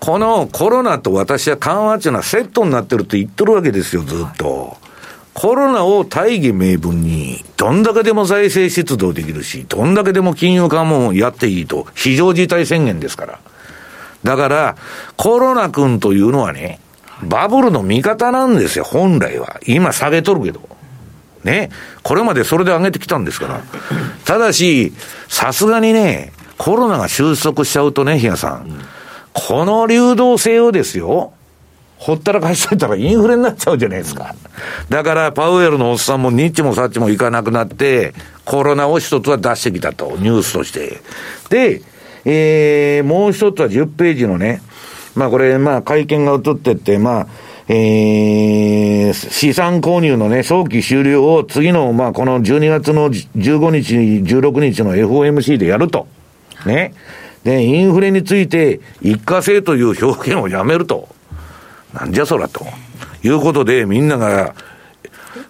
[0.00, 4.78] このコロナと私は緩和っていうのはセットになってるって言ってるわけですよ、ずっと。
[5.40, 13.40] コロナを大義名分に、どんだけでも財政出動できるし、どんだけでも金融緩和もやっていいと、非常事態宣言ですから。
[14.22, 14.76] だから、
[15.16, 16.78] コロナ君というのはね、
[17.22, 19.58] バブルの味方なんですよ、本来は。
[19.66, 20.60] 今下げとるけど。
[21.42, 21.70] ね。
[22.02, 23.62] これまでそれで上げてきたんですから。
[24.26, 24.92] ただし、
[25.26, 28.78] さすがにね、コロナが収束しちゃうとね、比嘉さん。
[29.32, 31.32] この流動性をですよ、
[32.00, 34.34] ほったらかしといたらインフレになっちゃうじゃないですか。
[34.88, 38.14] だから、パウエルのおっさんもニッチもサッチもいかなくなって、
[38.46, 41.02] コロナを一つは出してきたと、ニュースとして。
[41.50, 41.82] で、
[42.24, 44.62] えー、もう一つは10ページのね、
[45.14, 47.26] まあこれ、まあ会見が移ってって、まあ、
[47.68, 56.08] えー、資産購入のね、早期終了を次の、まあこの12月の15日、16日の FOMC でやると。
[56.64, 56.94] ね。
[57.44, 61.10] で、インフレについて一過性という表現をやめると。
[61.94, 62.66] なんじゃそらと。
[63.22, 64.54] いうことで、みんなが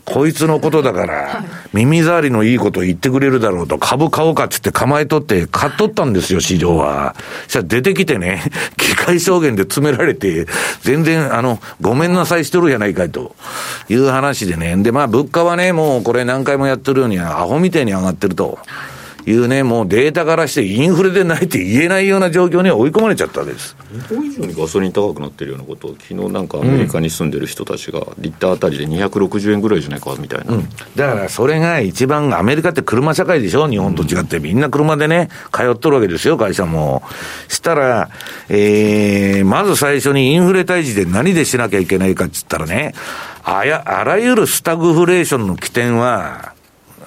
[0.05, 7.15] こいつのことだから、耳障りのいいこと言ってくれるだろうと、株買おうかっつって構えとって、買っとったんですよ、市場は。
[7.45, 8.43] そしたら出てきてね、
[8.77, 10.47] 機械証言で詰められて、
[10.83, 13.37] 全然、あの、ごめんなさいしてるやないかいと
[13.89, 14.77] いう話でね。
[14.79, 18.59] で、まあ、物価はね、もうこれ何回もやってるように、アホみたいに上がってると。
[19.31, 23.77] いうね、もうデータからしてインフレでないって言えないような状況に追い込まれちゃったわけです。
[23.93, 37.03] 日本以上にガソリン高くなってるようなことを、昨日なんかアメリカに住んでる人たちが、リッターあたりで260円ぐらいじゃないかみたいな、うん、だからそれが一番、アメリカって車社会でしょ、日本と違って、みんな車でね、通っとるわけですよ、会社も。
[37.49, 38.11] したら、
[38.49, 42.95] えー、まず最初にインフレ退治で何でしなきゃいけないかっつったらね、
[43.45, 46.53] あや、あらゆるスタグフレーションの起点は、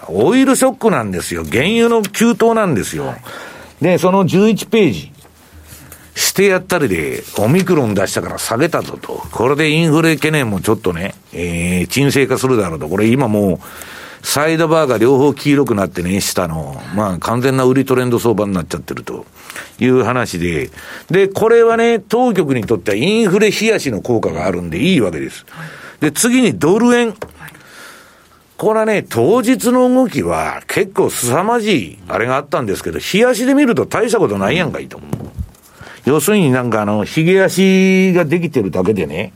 [0.09, 1.43] オイルショックなんですよ。
[1.43, 3.15] 原油の急騰なんですよ。
[3.81, 5.13] で、その11ページ。
[6.15, 9.23] してやったりで、オミクロン出したから下げたぞと。
[9.31, 12.87] これでインフレ懸念もちょっとね、えー、沈静化するだろうと。
[12.87, 13.59] これ今もう、
[14.25, 19.25] サイドバーが両方黄色くなってね、下の、まあ完全な売りトレンド相場になっちゃってると
[19.79, 20.69] いう話で、
[21.11, 25.45] で、これはね、当局にとってはインフレ冷やしの効果があるんでいいわけです。
[25.99, 27.13] で、次にドル円。
[28.57, 35.09] これはね、当日の動きは結構凄まじい、あれがあったんですけど、冷やしで見ると大したことないやんかいと思う。
[36.05, 39.33] 要するになんかあの、髭足ができてるだけでね、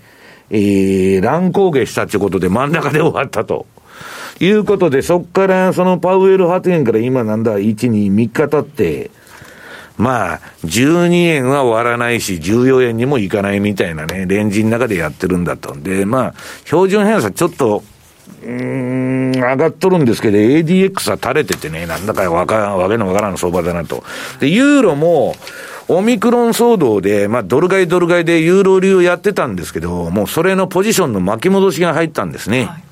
[0.50, 3.66] えー、乱高下したってことで真ん中で終わったと。
[4.40, 9.10] いうことで、そっからそのパウエル発言から今なんだ、1、2、3日経って、
[9.98, 15.76] まあ、12円は終わらないし、14円にもいかないみたいなね、レンジの中でやってるんだと。
[15.76, 16.34] で、まあ、
[16.66, 17.84] 標準偏差ちょっと、
[18.48, 24.06] うん、上がっとるんですけど、ADX は垂れててね、なんだかわかわけのわからん相場だなと。
[24.40, 25.36] で、ユーロも、
[25.90, 32.66] オミクロン騒動で、まあ、ドル買いドル買いでユーロ流やってたんですけど、もうそれのポジションの巻き戻しが入ったんですね。
[32.66, 32.84] はい、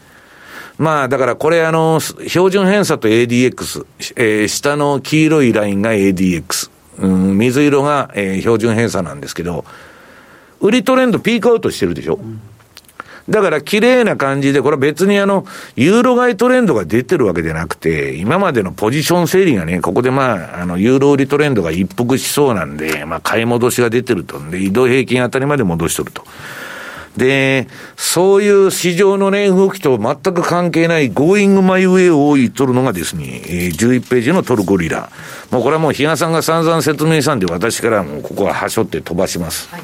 [0.78, 3.86] まあ、だからこれあの、標準偏差と ADX、
[4.18, 6.70] えー、下の黄色いラインが ADX。
[6.98, 9.66] うん、水色が、えー、標準偏差なんですけど、
[10.60, 12.16] 売りトレンドピークアウトしてるでしょ。
[12.16, 12.42] うん
[13.28, 15.46] だから綺麗な感じで、これは別にあの、
[15.76, 24.40] ユーロ買いトレンドが出てるわけじゃなくて、今までのポジション整理がね、ここでまあ、あの、ユーロ売りトレンドが一服しそうなんで、まあ、買い戻しが出てると。
[24.52, 26.24] で、移動平均あたりまで戻しとると。
[27.18, 35.10] で、そういう市場のね、動きと全く関係ない Going My Way を言っとるのがですね、11ページのトルコリラ。
[35.50, 39.70] もうこれはもう比嘉さんが散々説明したんで、私からもうここははしょって飛ばします。
[39.72, 39.82] はい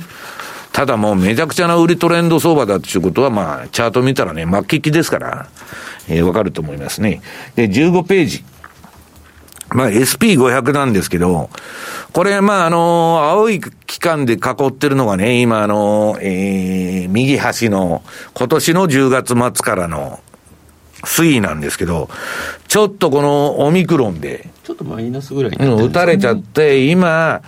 [0.71, 5.47] ただもうめちゃくちゃな売りトレンド相場だっていうことは、まあ、チャート見たらね、末期期ですから、
[6.07, 7.21] えー、わかると思いますね。
[7.55, 8.43] で、15ページ。
[9.73, 11.49] まあ、SP500 なんですけど、
[12.11, 18.03] これ、まあ、あのー、青い期間で囲ってるのがね、今、あのー、えー、右端の、
[18.33, 20.19] 今年の10月末からの
[21.03, 22.09] 推移なんですけど、
[22.67, 27.41] ちょっとこのオミクロンで、ちょっとマイナスぐらいになって、ね、打たれちゃって、今、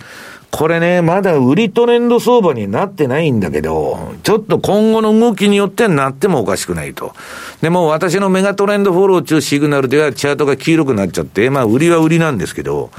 [0.56, 7.12] これね、まだ売りトレンド相場になってないんだけど、ちょっと今後の動きによってはなってもおかしくないと。
[7.60, 12.92] でも私のメガトレンドフォロー中シグナルではチャートが黄色くなっちゃって、まあ売りは売りなんですけど、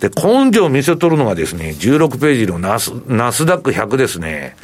[0.00, 4.54] で、根性を見せとるのがですね、16ページのナス、ナスダック100ですね。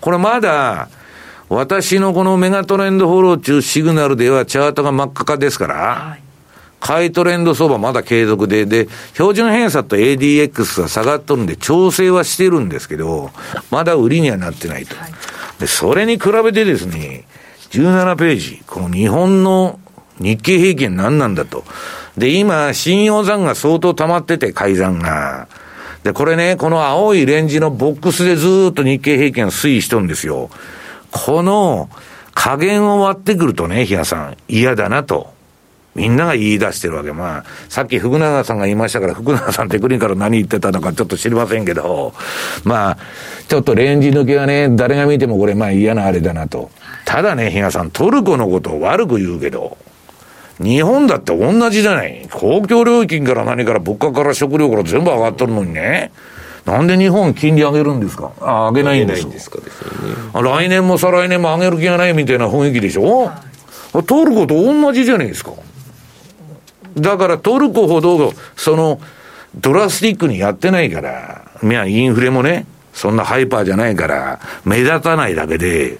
[0.00, 0.88] これまだ、
[1.50, 6.21] 私のこのメガトレンドフォロー中シグナルではチャートが真っ赤かですから、はい
[6.82, 13.30] 買いトレンド相場まだ継続で、で、標準偏差と ADX が下がっとるんで調整はしてるんですけど、
[13.70, 14.96] まだ売りにはなってないと。
[15.60, 17.24] で、それに比べてですね、
[17.70, 19.78] 17ページ、この日本の
[20.18, 21.62] 日経平均何なんだと。
[22.18, 25.46] で、今、信用残が相当溜まってて、改ざんが。
[26.02, 30.50] で、これね、この青いレンジのボックスでずっと日経平均が推移しとるんですよ。
[31.12, 31.88] この
[32.34, 35.32] 加減を割ってくるとね、比嘉さん、嫌だなと。
[35.94, 37.12] みんなが言い出してるわけ。
[37.12, 42.14] まあ、さっき福永さんが言いましたから、福永さんテクニカル何言ってたのかちょっと知りませんけど、
[42.64, 42.98] まあ、
[43.48, 46.70] ちょっとレンジ抜けはね、誰が見てもこれまあ嫌なあれだなと。
[47.04, 49.76] ただね、比嘉さん、トルコのことを悪く言うけど、
[50.60, 52.28] 日本だって同じじゃない。
[52.30, 56.12] 公共料金から何から物価から食料から全部上がっとるのにね。
[56.64, 58.30] なんで日本金利上げるんですか？
[58.40, 59.90] あ、上げないんですかですかですよ
[60.42, 60.48] ね。
[60.48, 63.42] 来年も再来年も上げる気がないみたいな雰囲気でしょ、は
[63.98, 65.50] い、トルコと同じじゃないですか。
[66.96, 69.00] だからトルコほど、その、
[69.54, 75.98] ドラスティックにやってないから、いや、インフレもね、そんなハイパーじゃないから、目立たないだけで、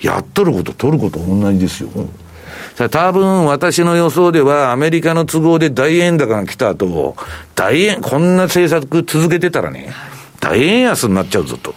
[0.00, 1.88] やっとることトルコと同じですよ。
[2.90, 7.16] 多分私の予想ではアメリカの都合で大円高が来た後、
[7.54, 9.92] 大円、こんな政策続けてたらね、
[10.40, 11.74] 大円安になっちゃうぞと。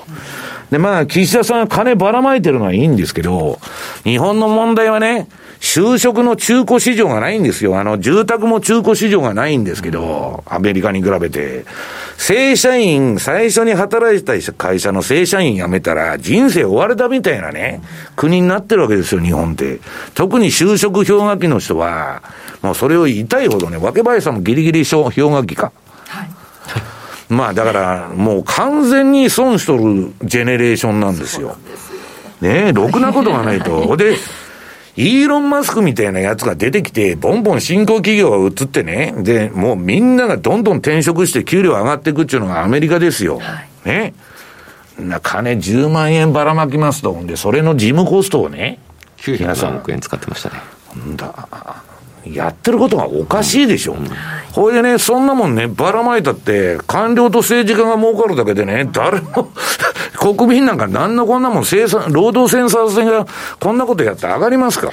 [0.71, 3.59] で、まあ、岸田さんは金ばらまいてるのはいいんですけど、
[4.03, 5.27] 日本の問題はね、
[5.59, 7.79] 就職の中古市場がないんですよ。
[7.79, 11.65] あの、住宅も中古市場がないんですけど、アメリカに比べて。
[12.17, 17.81] 正社員、最初に働いてた会社の正社員辞めたら、人生終われたみたいなね、
[18.15, 19.79] 国になってるわけですよ、日本って。
[20.13, 22.21] 特に就職氷河期の人は、
[22.61, 25.71] もうそれを言いたいほどね、若林さんもギリギリ氷河期か。
[27.29, 31.57] まあだから、もう完全に損しとるジェネレーションなんですよ。
[32.41, 33.95] ねえ、ろくなことがないと。
[33.97, 34.15] で、
[34.97, 43.37] イーロン・マスクみたいなやつが出てきて、ボンボン新興企業が移ってね、で、もうみんながどんどん転職して給料上がっていくっていうのがアメリカですよ。
[43.37, 44.15] はい、ね。
[44.97, 47.13] な金10万円ばらまきますと。
[47.13, 48.79] んで、それの事務コストをね。
[49.17, 50.55] 903億円使ってましたね。
[51.13, 51.83] んだ。
[52.25, 53.93] やってることがおかしいでしょ。
[53.93, 54.07] うん、
[54.51, 59.51] ほいでね、そんなもんね、ばらまいたって、官僚と政治家が儲かるだけでね、誰も
[60.19, 63.25] 国民なんか何のこんなもん、生産、労働生産性が
[63.59, 64.91] こんなことやって上がりますか。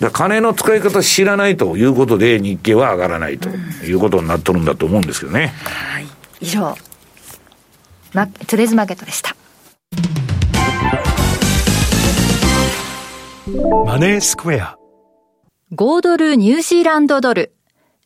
[0.00, 3.50] だ金の使い方知らないということで、日経は上がらないと
[3.84, 5.52] いうことになっとるんだと思うんですけどね。
[5.64, 6.06] はい。
[6.40, 6.74] 以上、
[8.14, 9.36] マトゥデズマーケットでした。
[13.84, 14.79] マネースクエア。
[15.72, 17.52] 5ドルニュージーランドドル、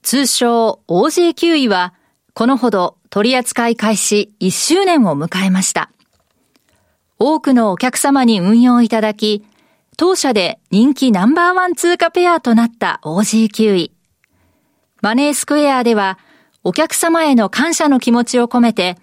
[0.02, 1.94] 通称 OJ9 位は、
[2.34, 5.90] このほど取扱い開始1周年を迎えました。
[7.18, 9.46] 多くのお客様に運用いただき、
[9.96, 13.92] 当社で人気ナンバーワン通貨ペアとなった OG9 位。
[15.00, 16.18] マネースクエアでは、
[16.64, 18.98] お客様への感謝の気持ちを込めて、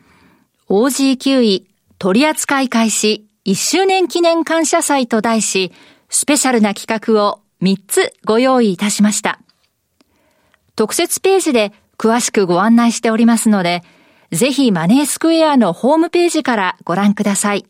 [0.70, 5.72] OG9 位取扱い開始1周年記念感謝祭と題し、
[6.10, 9.40] スペシャルな企画を3つご用意いたしました。
[10.76, 13.84] 特設ページで詳しくご案内しておりますので、
[14.32, 17.66] ぜひマネースクエアのホームページからご覧ください。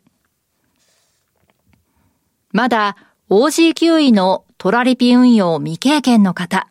[2.52, 2.96] まだ
[3.30, 6.68] OG9 位のトラリピ運用未経験の方、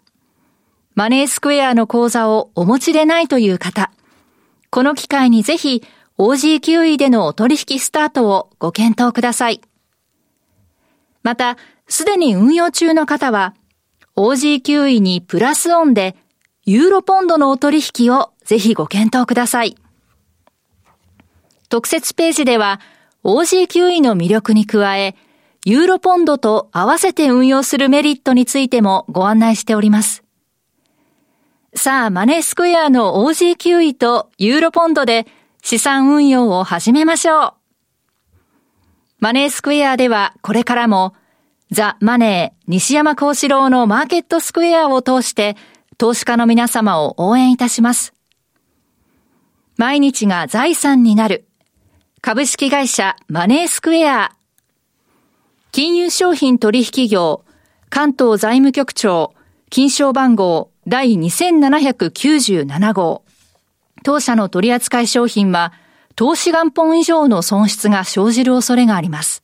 [0.96, 3.92] マネースクエアの口座をお持ちでないという方、
[4.70, 5.84] この機会にぜひ
[6.18, 9.62] OG9 位でのお取引スタートをご検討ください。
[11.24, 11.58] また、
[11.92, 13.54] すでに運用中の方は、
[14.16, 16.16] OG9 位にプラスオンで、
[16.64, 19.76] ユーロポンドのお取引をぜひご検討ください。
[21.68, 22.80] 特設ページでは、
[23.26, 25.18] OG9 位の魅力に加え、
[25.66, 30.24] ユーロポンドと合わせて運用するメリットについてもご案内しております。
[31.76, 35.28] さあ、マネースクエアの OG9 位とユーロポンドで
[35.62, 37.54] 資産運用を始めましょう。
[39.20, 41.16] マネースクエアではこれからも
[41.72, 45.56] ザ・マネー西山幸四郎のマーケットスクエアを通して
[45.98, 48.14] 投資家の皆様を応援いたします。
[49.78, 51.46] 毎日が財産になる
[52.22, 54.36] 株式会社マネースクエア
[55.72, 57.44] 金融商品取引業
[57.90, 59.34] 関東財務局長
[59.70, 63.24] 金賞番号第2797号
[64.04, 65.74] 当社の取扱い商品は、
[66.16, 69.44] 投資元本以上の損失が生じる恐れがあります。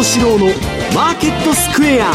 [0.00, 0.46] 幸四郎の
[0.94, 2.10] マーケットスクエア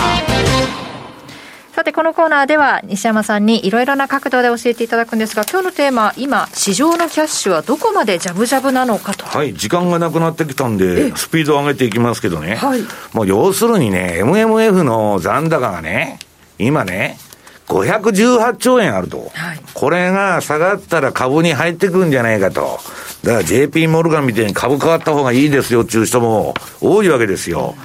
[1.71, 9.25] さて、このコーナーでは西山さんにいろいろな角度で教えていただくんですが、今日のテーマ、今、市場のキャッシュはどこまでジャブジャブなのかと。
[9.25, 12.55] はい、時間がなくなってきたんで、スピードを上げていきますけどね。
[12.55, 12.81] はい。
[13.13, 16.17] もう要するにね、MMF の残高がね、
[16.57, 17.19] 今ね、
[17.67, 19.31] 518兆円あると。
[19.33, 22.79] はい、これが下がったら株に入ってくるんじゃないかと。
[23.23, 27.75] だから JP モルガンみたいに株変わった方がいいですよっていう人も多いわけですよ。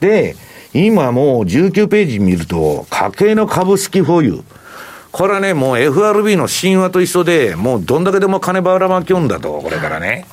[0.00, 0.36] で、
[0.72, 4.42] 今もう19ページ見ると、家計の株式保有。
[5.10, 10.26] これはね、もう FRB の神話と一緒で、もうどんだけでも金ばらまきょんだと、これからね。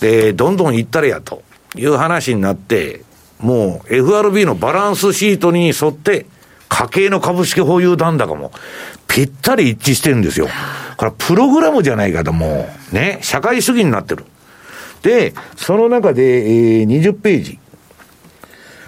[0.00, 1.42] で、どんどん行ったれやと
[1.76, 3.02] いう話になって、
[3.38, 6.26] もう FRB のバランスシートに沿って、
[6.74, 8.50] 家計の株式保有残高も
[9.06, 10.48] ぴったり一致してるんですよ。
[10.96, 14.24] これプログラムじゃないかともう、ね、社会主義になってる。
[15.02, 17.58] で、その中で、えー、20ページ。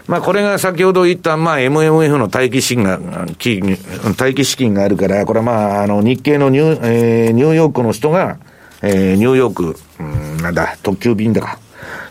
[0.08, 8.38] まあ、これが先ほど言った、まあ、MMF の待機資金が、待機資金があるから、これはまあ、あの、日系のニュ,、えー、ニューヨークの人が、
[8.82, 11.58] えー、ニューヨーク、うん、なんだ、特急便だか、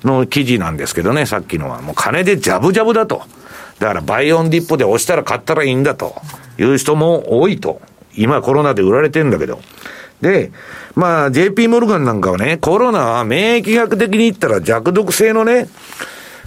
[0.03, 1.81] の記事なんですけどね、さっきのは。
[1.81, 3.23] もう金でジャブジャブだと。
[3.79, 6.15] だからバイオンディップで押したら買ったらいいんだと
[6.57, 7.81] いう人も多いと。
[8.17, 9.59] 今コロナで売られてんだけど。
[10.21, 10.51] で、
[10.95, 15.67] まあ JP モルガンなんかはね、コロナは免疫学的に言ったら弱毒性のね、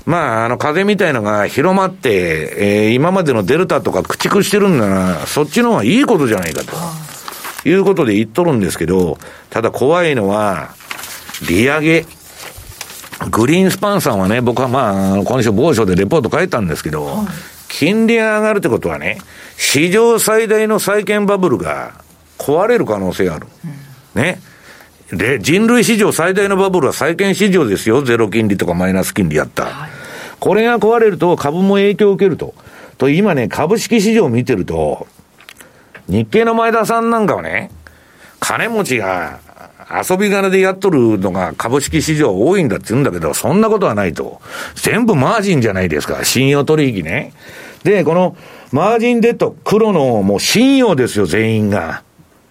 [0.07, 6.75] まあ、あの、風邪みたいのが広まって、えー、今までのデルタとか駆逐してるんなら、そっちの方がいいことじゃないかと。
[7.69, 9.19] いうことで言っとるんですけど、
[9.51, 10.71] ただ怖いのは、
[11.47, 12.07] 利上げ。
[13.31, 17.27] グリーンスパンさんはね、僕はまあ、今週某所でレポート書いたんですけど、はい、
[17.69, 19.19] 金利が上がるってことはね、
[19.57, 22.05] 史上最大の債券バブルが
[22.39, 23.47] 壊れる可能性がある。
[24.15, 24.41] うん、ね。
[25.11, 28.03] で、人類史上最大のバブルは債券市場ですよ。
[28.03, 29.65] ゼロ金利とかマイナス金利やった。
[29.65, 29.91] はい、
[30.39, 32.55] これが壊れると株も影響を受けると。
[32.99, 35.07] と、今ね、株式市場を見てると、
[36.09, 37.71] 日経の前田さんなんかはね、
[38.41, 39.41] 金持ちが
[39.91, 44.41] 遊び金でやっとるのが株式市場多いんだって言うんだけど、そんなことはないと。
[44.75, 46.25] 全部マージンじゃないですか。
[46.25, 47.33] 信用取引ね。
[47.85, 48.37] で、この
[48.71, 52.03] マージンデッド、黒のもう信用ですよ、全員が。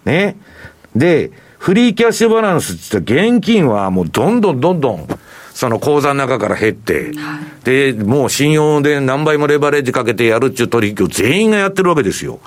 [0.04, 0.36] ね。
[0.96, 5.06] で、フリーキャッシュバランスって言って現金はもうどんどんどんどん、
[5.52, 12.40] その口座の中から減って、はい、で、もう信用で何倍もレバレッジかけてやるっていう取引を全員がやってるわけですよ。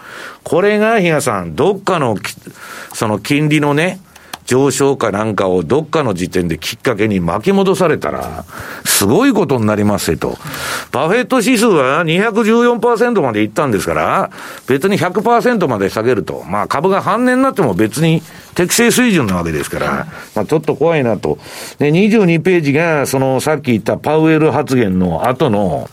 [0.43, 2.17] これが、比嘉さん、どっかの、
[2.93, 3.99] その金利のね、
[4.45, 8.45] 上昇かなんかをどっかの時点できっかけに巻き戻されたら、
[8.85, 10.37] すごいことになりますよと。
[10.91, 14.31] バフェット指数は214%までいったんですから、
[14.67, 16.43] 別に100%まで下げると。
[16.47, 18.21] まあ株が半値になっても別に
[18.55, 21.37] 適正水準なわけですから、まあちょっと怖いなと。
[21.79, 25.89] で、22ページが、そのさっき言ったパウエル発言の後の、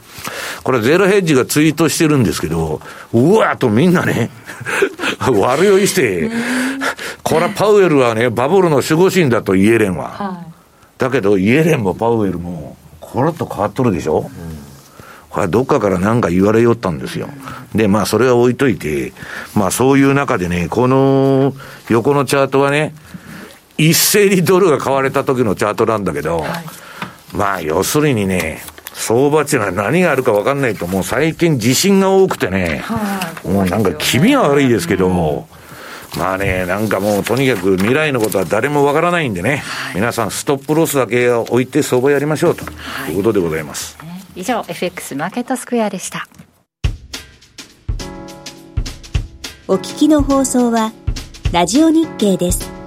[0.64, 2.80] これゼロヘッジがツイートしてるんですけど、
[3.12, 4.30] うわーとみんなね、
[5.20, 6.30] 悪酔いして、
[7.28, 10.08] これはパウエルはね、バブルの守護神だとイエレンは。
[10.08, 10.52] はい、
[10.96, 14.28] だけどイエレンもパウエルも、ころっと変わっとるでしょ、うん、
[15.28, 17.28] これはどっかから何か言われよったんですよ。
[17.74, 19.12] で、まあそれは置いといて、
[19.54, 21.52] まあそういう中でね、この
[21.90, 22.94] 横のチャートはね、
[23.76, 26.50] 一斉にドルが買われた時のチャートなんだけど、はい、
[27.32, 28.62] まあ要するにね、
[28.94, 35.46] 相場っていうのは何があるか分かんないと、もう最近地震が多くてね、はい、もうなんか気味は悪いですけど、
[36.16, 42.64] まあね、なんかもうとにかく未来のことは誰もわからないんでね、はい、皆さんストップロスだけ置いて相場やりましょうと
[43.10, 43.98] いうことでございます。
[43.98, 44.04] は
[44.36, 46.26] い、以上、FX マーケットスクエアでした。
[49.68, 50.92] お聞きの放送は、
[51.52, 52.77] ラジオ日経です。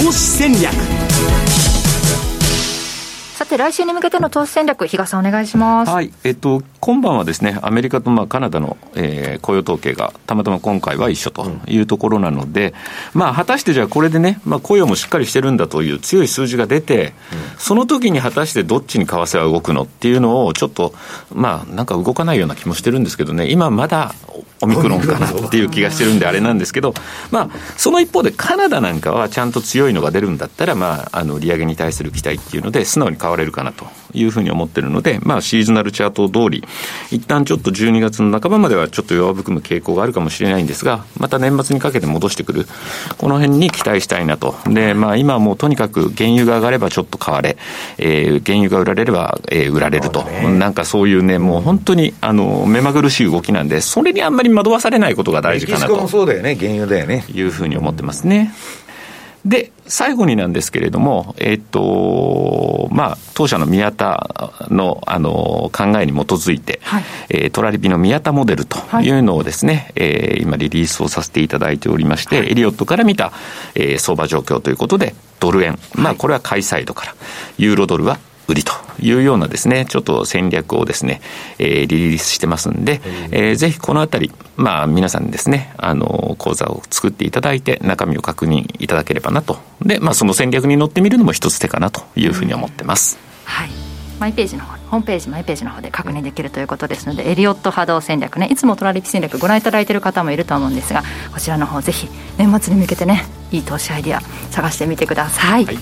[0.00, 0.72] 投資戦略。
[3.34, 5.90] さて来週に向けての投資戦略比嘉さんお願いします。
[5.90, 12.72] はいえっと今晩はですねアメリカとまあカナダの、えー、雇用統計がたまたま今回は一緒というところなので、
[13.14, 19.82] うん、まあ果たしてじゃあこれでね、まあ、雇用もしっかりしてるんだという強い数字が出て、うん、その時に果たしてどっちに為替は動くの？
[19.82, 20.94] っていうのをちょっと
[21.30, 23.50] まあなんか動かないような気もしてるんですけどね。
[23.50, 24.14] 今まだ
[24.62, 26.94] オミクロンかなっていう気がしてるんであれなんですけど、
[27.30, 36.64] まあ、その一方でカナダなんかはちゃんと強いのが出るんだったら、まあ、あの利上げに対する期待っていうので素直に買われるかなというふうに思ってるので、まあ、シーズナルチャート通り
[37.10, 42.66] 一旦ちょっと12月の半ばまではちょっと弱含む傾向があるかもしれないんですがまた年末にかけて戻してくる
[43.18, 47.56] この辺に期待したいなとで、まあ、今はもうとにかく原油が上がればちょっと買われ、
[47.98, 55.96] えー、原油が売られれば、えー、売られると、なんかそういうねもう本当にあの目まぐるしい動きなんでそれにあんまりり惑わされないことが大事かなと。
[55.96, 57.24] もそうだよね、原油だよね。
[57.32, 58.52] いうふうに思ってますね。
[59.44, 69.10] で、最後になんですけれども、えっと、まあ、当社の宮田の、あの、考えに基づいて、はい、えー、トラリピの宮田モデルとい。
[69.10, 73.32] うのをですね、はい、えー、今リリースをさせていただいておりまして、はい、エリオットから見た、
[73.74, 77.14] えー、相場状況ということで、ドル円、まあ、これは買いサイドから、
[77.56, 78.18] ユーロドルは
[78.48, 81.20] 売りというようなですね、ちょっと戦略をですね、
[81.58, 89.58] えー、リリースしてますんで、えー、ぜひこのあたり、まあ皆さんにですね、あの、講座を作っていただいて、中身を確認いただければなと。
[89.82, 93.18] で、まあその戦略に乗ってみるのも一つ手かなというふうに思ってます。
[93.44, 93.87] はい。
[94.18, 101.02] マイページの方ホームページマイページの方で確認できるということですのでエリオット波動戦略ねいつもトラリピ戦略ご覧いただいている方もいると思うんですが
[101.32, 105.76] こちらの方ぜひ年末に向けてねいい投資アイディア探してみてください、はい。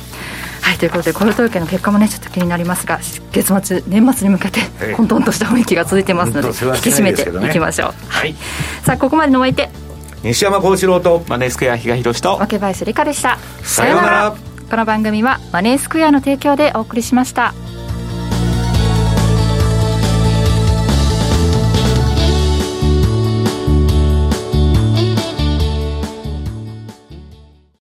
[0.62, 2.98] はい、ということで雇用統計の結果もねちょっと気になりますが
[3.32, 4.60] 月末年末に向けて
[4.96, 6.56] 混沌とした雰囲気が続いてますので、引き
[6.90, 8.34] 締めていきましょう、はい、
[8.82, 9.68] さあここまでのお相手。
[10.22, 12.36] 西山幸四郎とマネースクエア比嘉宏と。
[12.36, 13.38] 若林理香でした。
[13.62, 14.36] さようなら。
[14.68, 17.54] この番組はマネースクエアの提供でお送りしました